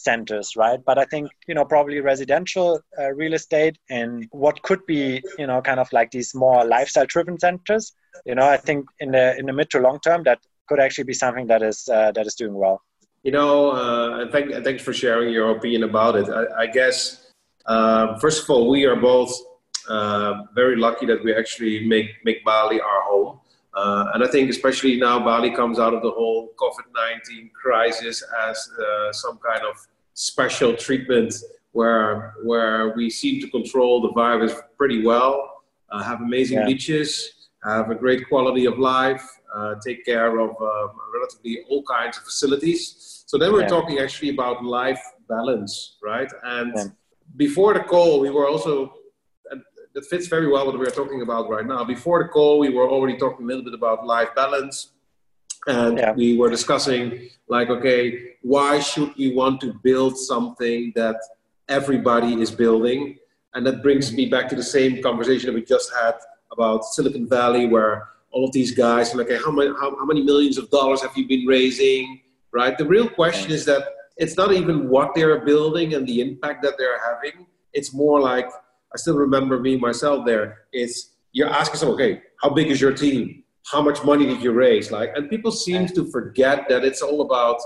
[0.00, 0.80] centers, right?
[0.84, 5.46] But I think you know probably residential uh, real estate and what could be you
[5.46, 7.92] know kind of like these more lifestyle-driven centers.
[8.24, 11.04] You know, I think in the in the mid to long term that could actually
[11.04, 12.82] be something that is uh, that is doing well.
[13.22, 16.28] You know, uh, thank thanks for sharing your opinion about it.
[16.28, 17.30] I, I guess
[17.66, 19.32] uh, first of all, we are both
[19.88, 23.40] uh, very lucky that we actually make make Bali our home.
[23.74, 28.68] Uh, and I think especially now Bali comes out of the whole COVID-19 crisis as
[28.78, 29.76] uh, some kind of
[30.14, 31.32] special treatment
[31.72, 36.66] where where we seem to control the virus pretty well, uh, have amazing yeah.
[36.66, 42.16] beaches, have a great quality of life, uh, take care of um, relatively all kinds
[42.18, 43.24] of facilities.
[43.26, 43.68] So then we're yeah.
[43.68, 46.30] talking actually about life balance, right?
[46.42, 46.84] And yeah.
[47.36, 48.94] before the call, we were also
[49.94, 51.84] that fits very well what we're talking about right now.
[51.84, 54.92] Before the call, we were already talking a little bit about life balance.
[55.66, 56.12] And yeah.
[56.12, 61.16] we were discussing, like, okay, why should we want to build something that
[61.68, 63.18] everybody is building?
[63.54, 66.14] And that brings me back to the same conversation that we just had
[66.52, 70.04] about Silicon Valley, where all of these guys are like, okay, how many, how, how
[70.04, 72.20] many millions of dollars have you been raising?
[72.52, 72.78] Right?
[72.78, 76.74] The real question is that it's not even what they're building and the impact that
[76.78, 77.46] they're having.
[77.72, 78.48] It's more like,
[78.92, 80.62] I still remember me myself there.
[80.72, 83.44] It's you're asking okay, how big is your team?
[83.70, 84.90] How much money did you raise?
[84.90, 87.60] Like, and people seem to forget that it's all about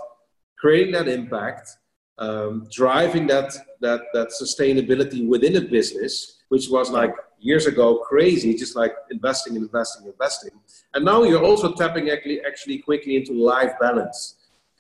[0.59, 1.71] creating that impact,
[2.19, 8.55] um, driving that that that sustainability within a business, which was like years ago crazy,
[8.55, 10.51] just like investing and investing, investing.
[10.95, 14.37] And now you're also tapping actually actually quickly into life balance.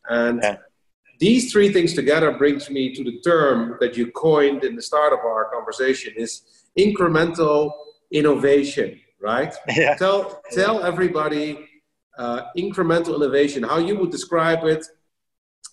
[0.09, 0.57] And yeah
[1.20, 5.12] these three things together brings me to the term that you coined in the start
[5.12, 6.42] of our conversation is
[6.79, 7.72] incremental
[8.11, 9.94] innovation right yeah.
[9.94, 11.68] tell tell everybody
[12.18, 14.85] uh, incremental innovation how you would describe it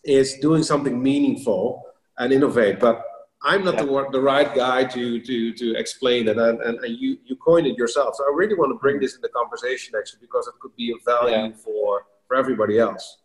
[0.03, 1.83] is doing something meaningful
[2.17, 3.03] and innovate but
[3.43, 3.83] i'm not yeah.
[3.83, 7.67] the, the right guy to to to explain it and, and, and, you you coined
[7.67, 10.53] it yourself so i really want to bring this in the conversation actually because it
[10.59, 11.51] could be of value yeah.
[11.63, 13.17] for for everybody else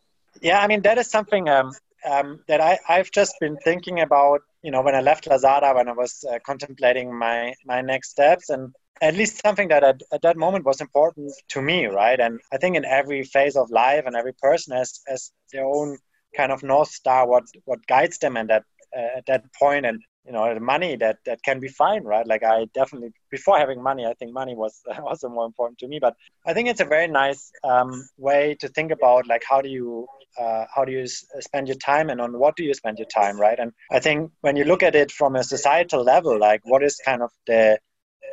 [0.43, 1.73] yeah i mean that is something um,
[2.07, 5.89] um, that I, I've just been thinking about, you know, when I left Lazada, when
[5.89, 10.23] I was uh, contemplating my, my next steps, and at least something that at, at,
[10.23, 12.19] that moment was important to me, right?
[12.19, 15.99] And I think in every phase of life and every person has, has their own
[16.37, 18.65] kind of north star, what what guides them at that
[18.97, 22.27] uh, at that point, and you know, the money that that can be fine, right?
[22.27, 25.99] Like I definitely before having money, I think money was also more important to me.
[26.01, 29.69] But I think it's a very nice um, way to think about like how do
[29.69, 30.07] you
[30.39, 33.41] uh, how do you spend your time and on what do you spend your time
[33.41, 36.83] right and i think when you look at it from a societal level like what
[36.83, 37.79] is kind of the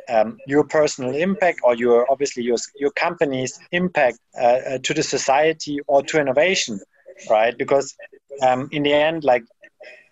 [0.08, 5.02] um, your personal impact or your obviously your, your company's impact uh, uh, to the
[5.02, 6.78] society or to innovation
[7.30, 7.94] right because
[8.42, 9.44] um, in the end like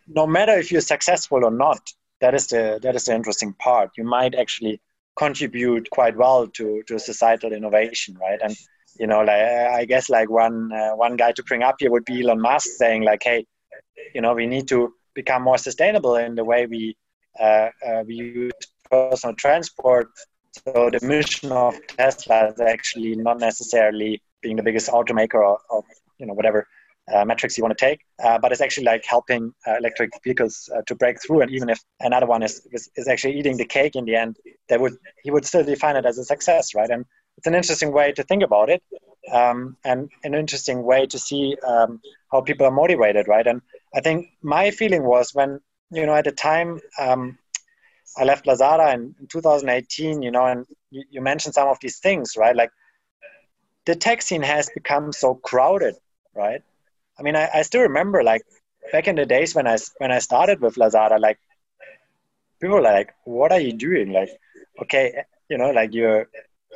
[0.06, 1.80] no matter if you're successful or not
[2.20, 4.80] that is the that is the interesting part you might actually
[5.16, 8.56] contribute quite well to to societal innovation right and
[8.98, 9.42] you know like
[9.80, 12.68] i guess like one uh, one guy to bring up here would be elon musk
[12.76, 13.44] saying like hey
[14.14, 16.96] you know we need to become more sustainable in the way we
[17.38, 18.52] uh, uh, we use
[18.90, 20.08] personal transport.
[20.52, 25.84] So the mission of Tesla is actually not necessarily being the biggest automaker of, of
[26.18, 26.66] you know whatever
[27.12, 30.70] uh, metrics you want to take, uh, but it's actually like helping uh, electric vehicles
[30.74, 31.40] uh, to break through.
[31.40, 34.36] And even if another one is, is, is actually eating the cake in the end,
[34.68, 36.90] that would he would still define it as a success, right?
[36.90, 37.04] And
[37.36, 38.82] it's an interesting way to think about it,
[39.32, 43.46] um, and an interesting way to see um, how people are motivated, right?
[43.46, 43.62] And
[43.94, 45.60] I think my feeling was when
[45.90, 47.38] you know at the time um,
[48.16, 51.98] I left Lazada in, in 2018, you know, and you, you, mentioned some of these
[51.98, 52.54] things, right?
[52.54, 52.70] Like
[53.86, 55.94] the tech scene has become so crowded,
[56.34, 56.62] right?
[57.22, 58.42] I mean, I, I still remember like
[58.90, 61.38] back in the days when I when I started with Lazada, like
[62.60, 64.30] people were like, "What are you doing?" Like,
[64.82, 66.28] okay, you know, like you're.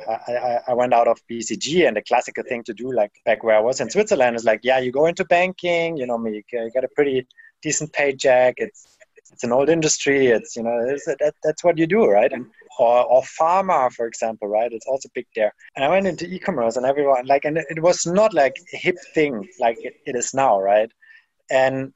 [0.07, 3.57] I, I went out of BCG, and the classical thing to do, like back where
[3.57, 6.83] I was in Switzerland, is like, yeah, you go into banking, you know, you get
[6.83, 7.27] a pretty
[7.63, 8.53] decent paycheck.
[8.57, 8.85] It's
[9.31, 10.27] it's an old industry.
[10.27, 12.31] It's you know it's, that, that's what you do, right?
[12.31, 12.45] And
[12.79, 14.71] or, or pharma, for example, right?
[14.71, 15.53] It's also big there.
[15.75, 18.95] And I went into e-commerce, and everyone like, and it was not like a hip
[19.13, 20.91] thing like it, it is now, right?
[21.49, 21.93] And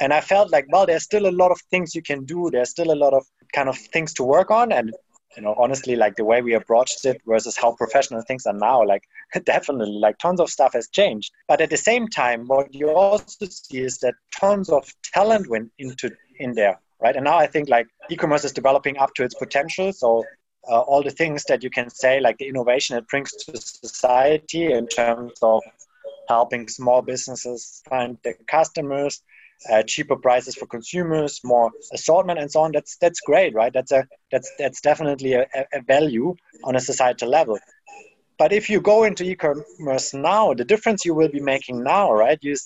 [0.00, 2.48] and I felt like, well, there's still a lot of things you can do.
[2.50, 4.92] There's still a lot of kind of things to work on, and
[5.36, 8.84] you know, honestly, like the way we approached it versus how professional things are now,
[8.84, 9.04] like
[9.44, 11.32] definitely, like tons of stuff has changed.
[11.48, 15.70] But at the same time, what you also see is that tons of talent went
[15.78, 17.16] into in there, right?
[17.16, 19.92] And now I think like e-commerce is developing up to its potential.
[19.92, 20.24] So
[20.68, 24.72] uh, all the things that you can say, like the innovation it brings to society
[24.72, 25.62] in terms of
[26.28, 29.22] helping small businesses find the customers,
[29.70, 32.72] uh, cheaper prices for consumers, more assortment, and so on.
[32.72, 33.72] That's that's great, right?
[33.72, 36.34] That's a that's that's definitely a, a value
[36.64, 37.58] on a societal level.
[38.38, 42.38] But if you go into e-commerce now, the difference you will be making now, right?
[42.40, 42.56] You,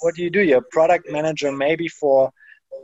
[0.00, 0.40] what do you do?
[0.40, 2.32] You're a product manager maybe for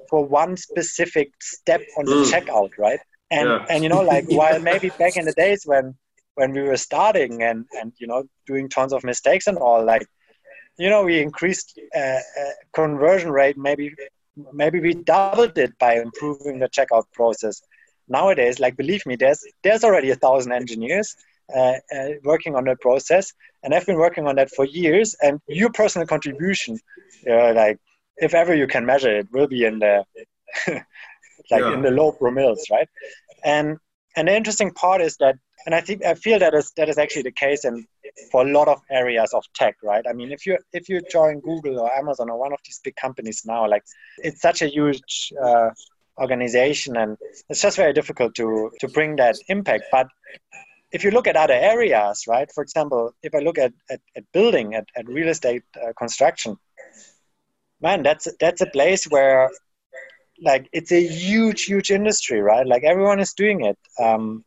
[0.08, 2.30] for one specific step on the mm.
[2.30, 3.00] checkout, right?
[3.30, 3.66] And yeah.
[3.68, 5.94] and you know, like while maybe back in the days when
[6.34, 10.06] when we were starting and and you know doing tons of mistakes and all, like
[10.78, 12.20] you know, we increased uh, uh,
[12.72, 13.56] conversion rate.
[13.56, 13.94] Maybe
[14.52, 17.62] maybe we doubled it by improving the checkout process.
[18.08, 21.16] Nowadays, like believe me, there's there's already a thousand engineers
[21.54, 23.32] uh, uh, working on that process,
[23.62, 25.16] and I've been working on that for years.
[25.22, 26.78] And your personal contribution,
[27.28, 27.78] uh, like
[28.18, 30.04] if ever you can measure it, will be in the
[30.68, 30.84] like
[31.50, 31.74] yeah.
[31.74, 32.88] in the low promilles, right?
[33.44, 33.78] And
[34.16, 36.98] and the interesting part is that, and I think I feel that is that is
[36.98, 37.86] actually the case in
[38.30, 40.04] for a lot of areas of tech, right?
[40.08, 42.96] I mean, if you if you join Google or Amazon or one of these big
[42.96, 43.84] companies now, like
[44.18, 45.70] it's such a huge uh,
[46.18, 47.16] organization, and
[47.48, 49.84] it's just very difficult to to bring that impact.
[49.92, 50.08] But
[50.92, 52.50] if you look at other areas, right?
[52.54, 56.56] For example, if I look at at, at building, at, at real estate uh, construction,
[57.80, 59.50] man, that's that's a place where
[60.42, 62.66] like it's a huge, huge industry, right?
[62.66, 63.78] Like everyone is doing it.
[63.98, 64.44] Um,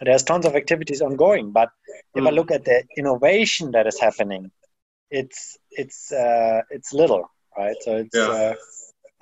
[0.00, 1.68] there's tons of activities ongoing, but
[2.14, 2.34] if I mm.
[2.34, 4.50] look at the innovation that is happening,
[5.10, 7.76] it's it's uh, it's little, right?
[7.80, 8.28] So it's yeah.
[8.28, 8.54] uh,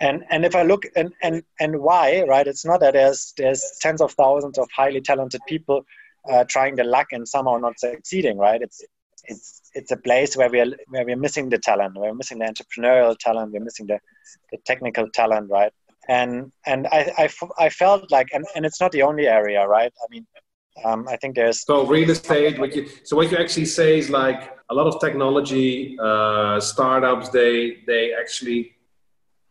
[0.00, 2.46] and and if I look and and and why, right?
[2.46, 5.84] It's not that there's there's tens of thousands of highly talented people
[6.30, 8.60] uh, trying the luck and somehow not succeeding, right?
[8.62, 8.84] It's
[9.24, 13.16] it's it's a place where we're where we're missing the talent we're missing the entrepreneurial
[13.18, 13.98] talent we're missing the,
[14.52, 15.72] the technical talent right
[16.08, 17.28] and and I, I,
[17.58, 20.26] I felt like and, and it's not the only area right i mean
[20.84, 22.58] um, I think there's so real estate.
[22.58, 27.30] What you so what you actually say is like a lot of technology uh, startups.
[27.30, 28.76] They they actually,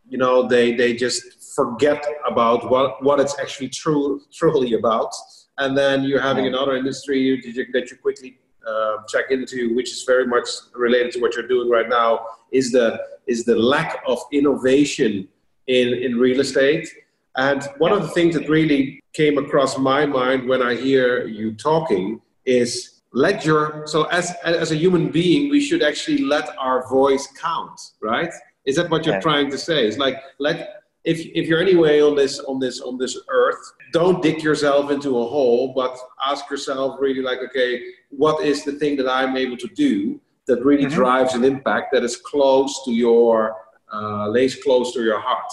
[0.08, 5.12] you know, they they just forget about what what it's actually true truly about,
[5.58, 6.52] and then you're having yeah.
[6.52, 7.40] another industry
[7.72, 11.68] that you quickly uh, check into, which is very much related to what you're doing
[11.68, 15.28] right now, is the is the lack of innovation
[15.66, 16.88] in in real estate.
[17.36, 21.54] And one of the things that really came across my mind when I hear you
[21.54, 26.86] talking is let your so as as a human being we should actually let our
[26.88, 28.32] voice count right
[28.66, 29.20] is that what you're yeah.
[29.20, 32.98] trying to say it's like let if if you're anyway on this on this on
[32.98, 38.44] this earth don't dig yourself into a hole but ask yourself really like okay what
[38.44, 40.94] is the thing that i'm able to do that really mm-hmm.
[40.94, 43.56] drives an impact that is close to your
[43.92, 45.50] uh, lays close to your heart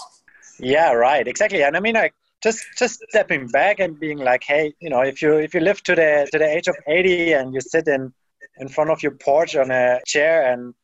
[0.58, 4.72] yeah right exactly and i mean like just just stepping back and being like, hey,
[4.80, 7.54] you know, if you if you live to the to the age of 80 and
[7.54, 8.12] you sit in
[8.58, 10.74] in front of your porch on a chair and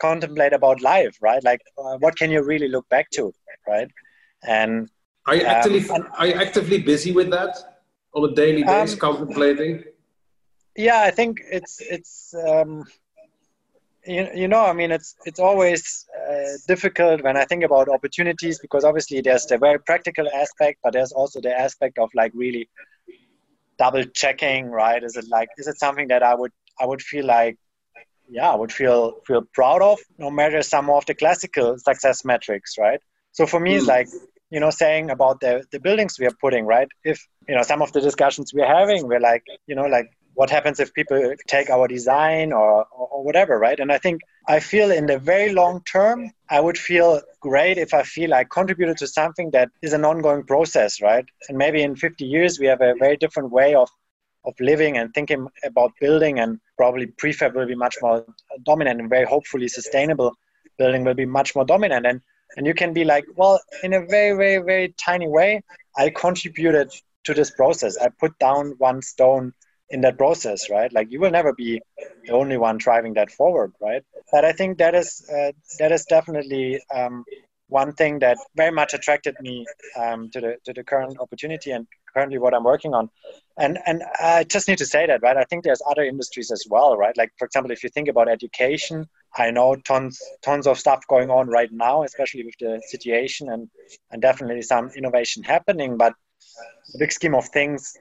[0.00, 1.42] contemplate about life, right?
[1.44, 3.32] Like, uh, what can you really look back to,
[3.68, 3.88] right?
[4.46, 4.88] And
[5.26, 7.56] are you actively um, are you actively busy with that
[8.14, 9.84] on a daily basis, um, contemplating?
[10.76, 12.84] Yeah, I think it's it's um,
[14.06, 18.58] you, you know i mean it's it's always uh, difficult when i think about opportunities
[18.58, 22.68] because obviously there's the very practical aspect but there's also the aspect of like really
[23.78, 27.26] double checking right is it like is it something that i would i would feel
[27.26, 27.58] like
[28.28, 32.76] yeah i would feel feel proud of no matter some of the classical success metrics
[32.78, 33.00] right
[33.32, 33.76] so for me mm.
[33.76, 33.90] it's hmm.
[33.90, 34.08] like
[34.50, 37.82] you know saying about the the buildings we are putting right if you know some
[37.82, 41.68] of the discussions we're having we're like you know like what happens if people take
[41.70, 43.78] our design or, or, whatever, right?
[43.78, 47.92] And I think I feel in the very long term, I would feel great if
[47.92, 51.26] I feel I contributed to something that is an ongoing process, right?
[51.48, 53.90] And maybe in 50 years, we have a very different way of,
[54.46, 58.24] of living and thinking about building, and probably prefab will be much more
[58.64, 60.32] dominant and very hopefully sustainable
[60.78, 62.06] building will be much more dominant.
[62.06, 62.22] And,
[62.56, 65.62] and you can be like, well, in a very, very, very tiny way,
[65.96, 66.90] I contributed
[67.24, 67.96] to this process.
[67.98, 69.52] I put down one stone
[69.90, 70.92] in that process, right?
[70.92, 71.80] Like you will never be
[72.24, 74.02] the only one driving that forward, right?
[74.32, 77.24] But I think that is uh, that is definitely um,
[77.70, 79.64] one thing that very much attracted me
[79.96, 83.08] um, to the to the current opportunity and currently what I'm working on.
[83.58, 85.36] And and I just need to say that, right?
[85.36, 87.16] I think there's other industries as well, right?
[87.16, 89.06] Like for example, if you think about education,
[89.36, 93.68] I know tons tons of stuff going on right now, especially with the situation and
[94.10, 96.14] and definitely some innovation happening, but
[96.92, 97.96] the big scheme of things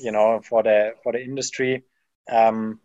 [0.00, 1.82] you know for the for the industry
[2.30, 2.80] um,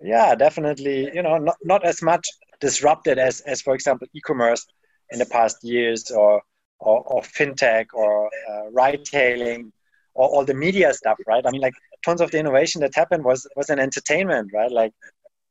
[0.00, 2.26] yeah definitely you know not, not as much
[2.60, 4.66] disrupted as as for example e-commerce
[5.10, 6.42] in the past years or
[6.80, 9.72] or, or fintech or uh, ride hailing
[10.14, 13.24] or all the media stuff right i mean like tons of the innovation that happened
[13.24, 14.92] was was an entertainment right like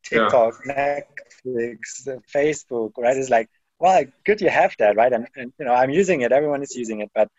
[0.03, 0.99] tiktok yeah.
[1.45, 3.49] netflix facebook right it's like
[3.79, 6.75] well good you have that right and, and you know i'm using it everyone is
[6.75, 7.29] using it but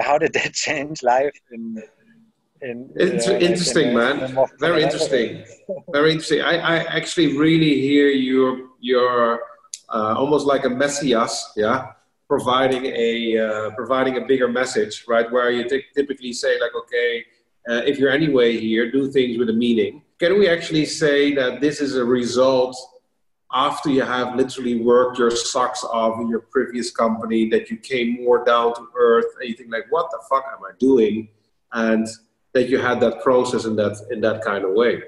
[0.00, 1.82] how did that change life in
[2.62, 4.22] in, it's uh, interesting, in, man.
[4.22, 5.44] In Very interesting.
[5.90, 6.42] Very interesting.
[6.42, 9.40] I, I actually really hear your your
[9.92, 11.92] uh, almost like a messias, yeah,
[12.28, 15.30] providing a uh, providing a bigger message, right?
[15.30, 17.24] Where you t- typically say like, okay,
[17.68, 20.02] uh, if you're anyway here, do things with a meaning.
[20.18, 22.76] Can we actually say that this is a result
[23.52, 28.24] after you have literally worked your socks off in your previous company that you came
[28.24, 31.28] more down to earth and you think like, what the fuck am I doing?
[31.72, 32.06] And
[32.54, 35.02] that you had that process in that in that kind of way.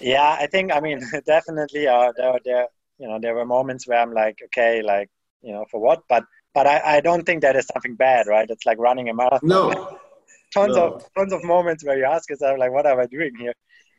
[0.00, 2.66] Yeah, I think I mean definitely uh, there there
[2.98, 5.08] you know there were moments where I'm like okay like
[5.42, 6.02] you know for what?
[6.08, 6.24] But
[6.54, 8.48] but I, I don't think that is something bad right?
[8.48, 9.48] It's like running a marathon.
[9.48, 9.98] No.
[10.54, 10.94] Tons no.
[10.94, 13.52] of tons of moments where you ask yourself like what am I doing here?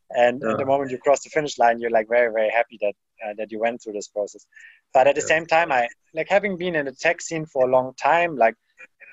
[0.09, 0.55] And yeah.
[0.57, 3.51] the moment you cross the finish line you're like very very happy that uh, that
[3.51, 4.45] you went through this process.
[4.93, 5.27] But at the yeah.
[5.27, 8.55] same time I like having been in the tech scene for a long time like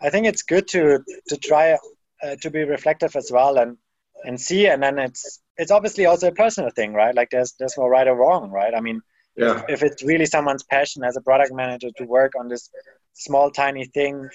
[0.02, 1.76] I think it's good to to try
[2.22, 3.76] uh, to be reflective as well and
[4.24, 4.66] and see.
[4.66, 7.14] And then it's it's obviously also a personal thing right?
[7.14, 8.74] Like there's there's no right or wrong right?
[8.74, 9.02] I mean
[9.36, 9.58] yeah.
[9.58, 12.70] if, if it's really someone's passion as a product manager to work on this
[13.12, 14.28] small tiny thing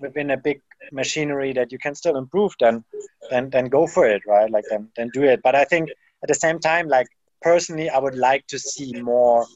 [0.00, 0.60] within a big
[0.92, 2.84] machinery that you can still improve then
[3.30, 5.88] then then go for it right like then then do it but i think
[6.22, 7.06] at the same time like
[7.40, 9.46] personally i would like to see more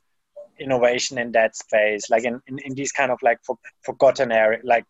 [0.59, 4.61] innovation in that space like in, in, in these kind of like for, forgotten area
[4.65, 4.85] like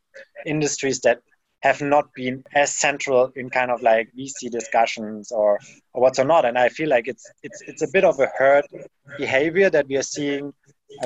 [0.46, 1.20] industries that
[1.60, 5.58] have not been as central in kind of like VC discussions or,
[5.92, 6.44] or what's or not.
[6.44, 8.64] And I feel like it's it's it's a bit of a herd
[9.18, 10.52] behavior that we are seeing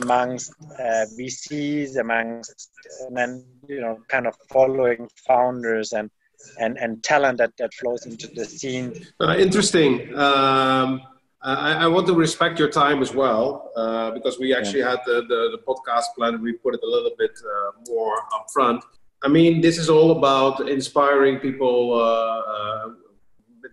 [0.00, 2.70] amongst uh, VCs, amongst
[3.06, 6.10] and then you know kind of following founders and
[6.58, 9.06] and and talent that that flows into the scene.
[9.20, 10.16] Uh, interesting.
[10.16, 11.02] Um,
[11.42, 14.92] I, I, want to respect your time as well uh, because we actually yeah.
[14.92, 16.40] had the, the, the podcast plan.
[16.40, 18.80] We put it a little bit uh, more upfront.
[19.24, 22.88] I mean, this is all about inspiring people, uh, uh,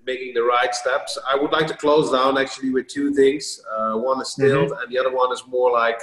[0.05, 1.17] making the right steps.
[1.29, 3.61] I would like to close down actually with two things.
[3.69, 4.81] Uh, one is still, mm-hmm.
[4.81, 6.01] and the other one is more like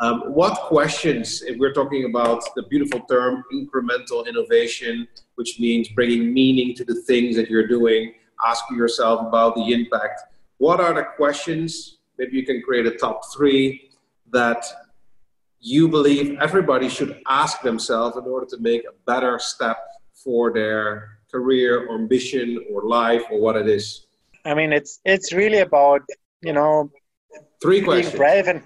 [0.00, 5.06] um, what questions, if we're talking about the beautiful term incremental innovation,
[5.36, 8.14] which means bringing meaning to the things that you're doing,
[8.44, 10.22] asking yourself about the impact.
[10.58, 11.98] What are the questions?
[12.18, 13.90] Maybe you can create a top three
[14.32, 14.64] that
[15.62, 19.78] you believe everybody should ask themselves in order to make a better step
[20.12, 24.06] for their career or ambition or life or what it is?
[24.44, 26.02] I mean, it's it's really about
[26.42, 26.90] you know
[27.62, 28.12] three questions.
[28.12, 28.62] being brave and,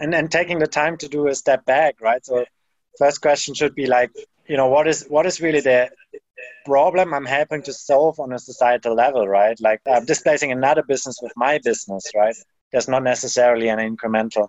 [0.00, 2.24] and and taking the time to do a step back, right?
[2.24, 2.44] So,
[2.96, 4.12] first question should be like,
[4.46, 5.90] you know, what is what is really the
[6.64, 9.58] problem I'm helping to solve on a societal level, right?
[9.60, 12.36] Like I'm displacing another business with my business, right?
[12.70, 14.48] There's not necessarily an incremental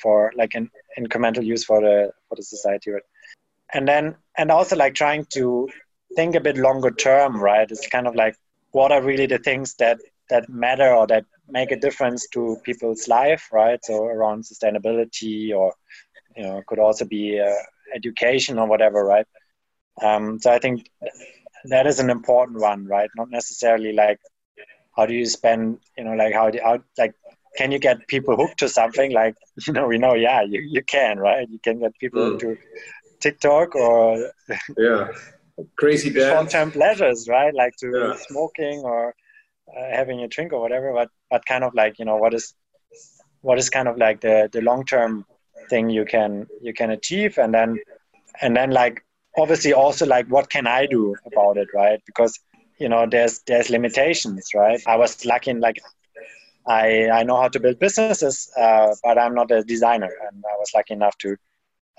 [0.00, 3.02] for like an incremental use for the for the society, right?
[3.74, 5.68] And then and also like trying to
[6.16, 7.70] think a bit longer term, right?
[7.70, 8.36] It's kind of like
[8.72, 9.98] what are really the things that
[10.30, 13.78] that matter or that make a difference to people's life, right?
[13.84, 15.74] So around sustainability or
[16.36, 17.62] you know could also be uh,
[17.94, 19.26] education or whatever, right?
[20.02, 20.88] Um, so I think
[21.64, 23.10] that is an important one, right?
[23.16, 24.18] Not necessarily like
[24.96, 27.14] how do you spend, you know, like how, do, how like
[27.56, 29.12] can you get people hooked to something?
[29.12, 29.34] Like
[29.66, 31.48] you know, we know, yeah, you, you can, right?
[31.48, 32.38] You can get people mm.
[32.40, 32.56] to
[33.20, 34.30] TikTok or
[34.76, 35.08] yeah,
[35.76, 37.54] crazy short-term pleasures, right?
[37.54, 38.16] Like to yeah.
[38.28, 39.14] smoking or
[39.68, 40.92] uh, having a drink or whatever.
[40.92, 42.54] But but kind of like you know what is
[43.40, 45.24] what is kind of like the the long-term
[45.68, 47.78] thing you can you can achieve, and then
[48.40, 49.04] and then like
[49.38, 52.00] obviously also like what can I do about it, right?
[52.06, 52.38] Because
[52.78, 54.80] you know there's there's limitations, right?
[54.86, 55.78] I was lucky in like
[56.66, 60.56] I I know how to build businesses, uh, but I'm not a designer, and I
[60.58, 61.36] was lucky enough to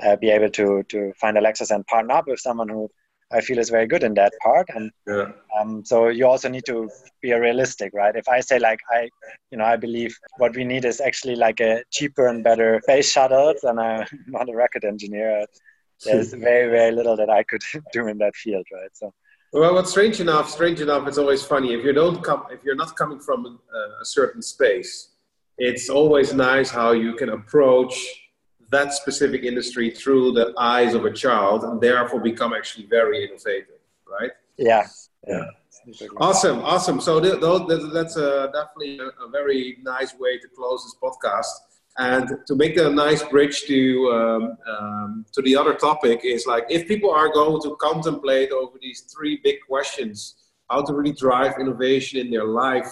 [0.03, 2.89] uh, be able to to find Alexis and partner up with someone who
[3.31, 4.67] I feel is very good in that part.
[4.75, 5.31] And yeah.
[5.59, 6.89] um, so you also need to
[7.21, 8.15] be realistic, right?
[8.15, 9.09] If I say like I,
[9.51, 13.11] you know, I believe what we need is actually like a cheaper and better space
[13.11, 15.45] shuttle, and I'm not a rocket engineer
[16.05, 18.89] there's very very little that I could do in that field, right?
[18.93, 19.13] So.
[19.53, 22.75] Well, what's strange enough, strange enough, it's always funny if you don't come, if you're
[22.75, 25.09] not coming from a, a certain space,
[25.59, 27.93] it's always nice how you can approach
[28.71, 33.77] that specific industry through the eyes of a child, and therefore become actually very innovative,
[34.09, 34.31] right?
[34.57, 34.87] Yeah,
[35.27, 35.45] yeah.
[36.17, 36.99] Awesome, awesome.
[36.99, 41.51] So th- th- that's a, definitely a, a very nice way to close this podcast.
[41.97, 46.47] And to make that a nice bridge to um, um, to the other topic is
[46.47, 50.35] like if people are going to contemplate over these three big questions,
[50.69, 52.91] how to really drive innovation in their life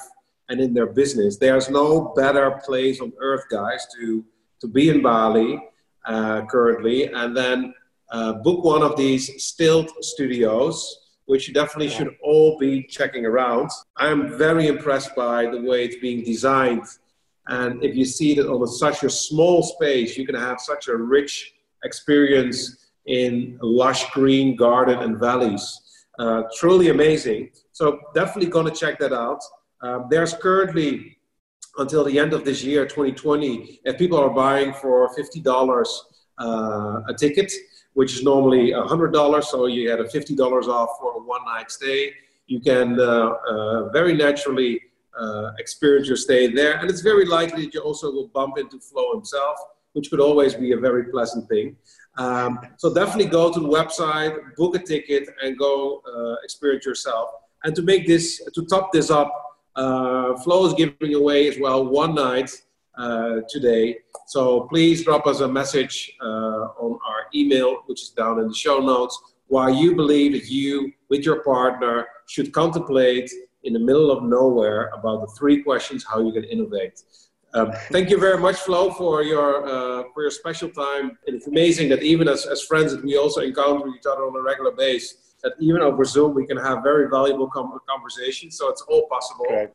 [0.49, 4.23] and in their business, there's no better place on earth, guys, to
[4.59, 5.59] to be in Bali
[6.05, 7.73] uh, currently, and then
[8.11, 13.69] uh, book one of these Stilt studios which you definitely should all be checking around.
[13.95, 16.83] I'm very impressed by the way it's being designed
[17.47, 20.95] and if you see that on such a small space, you can have such a
[20.95, 25.81] rich experience in lush green garden and valleys.
[26.19, 27.49] Uh, truly amazing.
[27.71, 29.41] So definitely going to check that out.
[29.81, 31.17] Um, there's currently
[31.77, 35.87] until the end of this year, 2020, if people are buying for $50
[36.39, 37.51] uh, a ticket,
[37.93, 42.13] which is normally $100, so you get a $50 off for a one night stay.
[42.47, 44.81] You can uh, uh very naturally
[45.19, 46.77] uh, experience your stay there.
[46.79, 49.57] And it's very likely that you also will bump into Flo himself,
[49.93, 51.75] which could always be a very pleasant thing.
[52.17, 57.29] Um, so definitely go to the website, book a ticket, and go uh, experience yourself.
[57.63, 59.31] And to make this, to top this up,
[59.75, 62.51] uh, Flo is giving away as well one night
[62.97, 63.99] uh, today.
[64.27, 68.53] So please drop us a message uh, on our email, which is down in the
[68.53, 73.29] show notes, why you believe that you, with your partner, should contemplate
[73.63, 77.03] in the middle of nowhere about the three questions how you can innovate.
[77.53, 81.17] Um, thank you very much, Flo, for your uh, for your special time.
[81.27, 84.35] And it's amazing that even as, as friends that we also encounter each other on
[84.35, 88.57] a regular basis, that even over Zoom we can have very valuable com- conversations.
[88.57, 89.67] So it's all possible.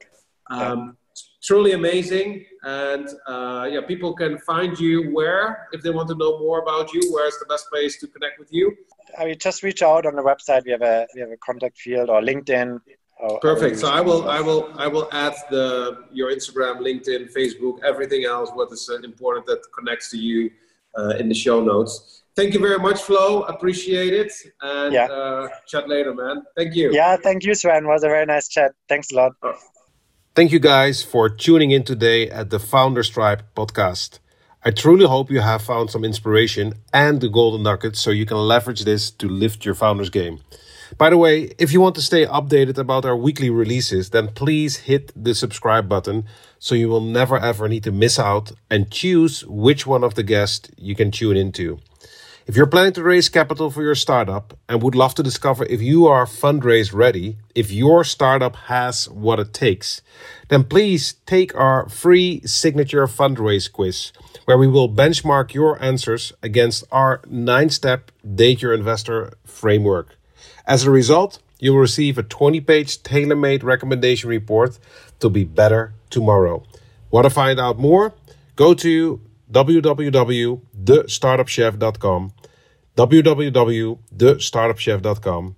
[0.49, 0.97] Um,
[1.43, 2.47] truly amazing.
[2.62, 6.93] And uh, yeah, people can find you where if they want to know more about
[6.93, 7.03] you.
[7.12, 8.74] Where's the best place to connect with you?
[9.18, 10.64] I mean, just reach out on the website.
[10.64, 12.80] We have a we have a contact field or LinkedIn.
[13.19, 13.79] Oh, Perfect.
[13.79, 18.51] So I will, I will, I will add the your Instagram, LinkedIn, Facebook, everything else
[18.53, 20.51] what is uh, important that connects to you
[20.99, 22.25] uh, in the show notes.
[22.37, 23.43] Thank you very much, Flo.
[23.45, 24.31] Appreciate it.
[24.61, 25.07] And yeah.
[25.07, 26.43] uh, chat later, man.
[26.55, 26.93] Thank you.
[26.93, 27.85] Yeah, thank you, Sven.
[27.85, 28.73] It was a very nice chat.
[28.91, 29.33] Thanks a lot.
[29.43, 29.55] Oh.
[30.35, 34.19] Thank you guys for tuning in today at the Founders Tribe podcast.
[34.62, 38.37] I truly hope you have found some inspiration and the golden nuggets so you can
[38.37, 40.41] leverage this to lift your founders game.
[40.99, 44.76] By the way, if you want to stay updated about our weekly releases, then please
[44.89, 46.24] hit the subscribe button
[46.59, 50.22] so you will never ever need to miss out and choose which one of the
[50.22, 51.78] guests you can tune into.
[52.47, 55.82] If you're planning to raise capital for your startup and would love to discover if
[55.82, 60.01] you are fundraise ready, if your startup has what it takes,
[60.49, 64.12] then please take our free signature fundraise quiz
[64.45, 70.16] where we will benchmark your answers against our nine step date your investor framework.
[70.67, 74.79] As a result, you will receive a 20 page tailor made recommendation report
[75.21, 76.62] to be better tomorrow.
[77.11, 78.12] Want to find out more?
[78.57, 79.21] Go to
[79.53, 82.33] www.thestartupchef.com,
[82.97, 85.57] www.thestartupchef.com,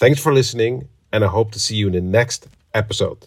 [0.00, 3.26] Thanks for listening, and I hope to see you in the next episode.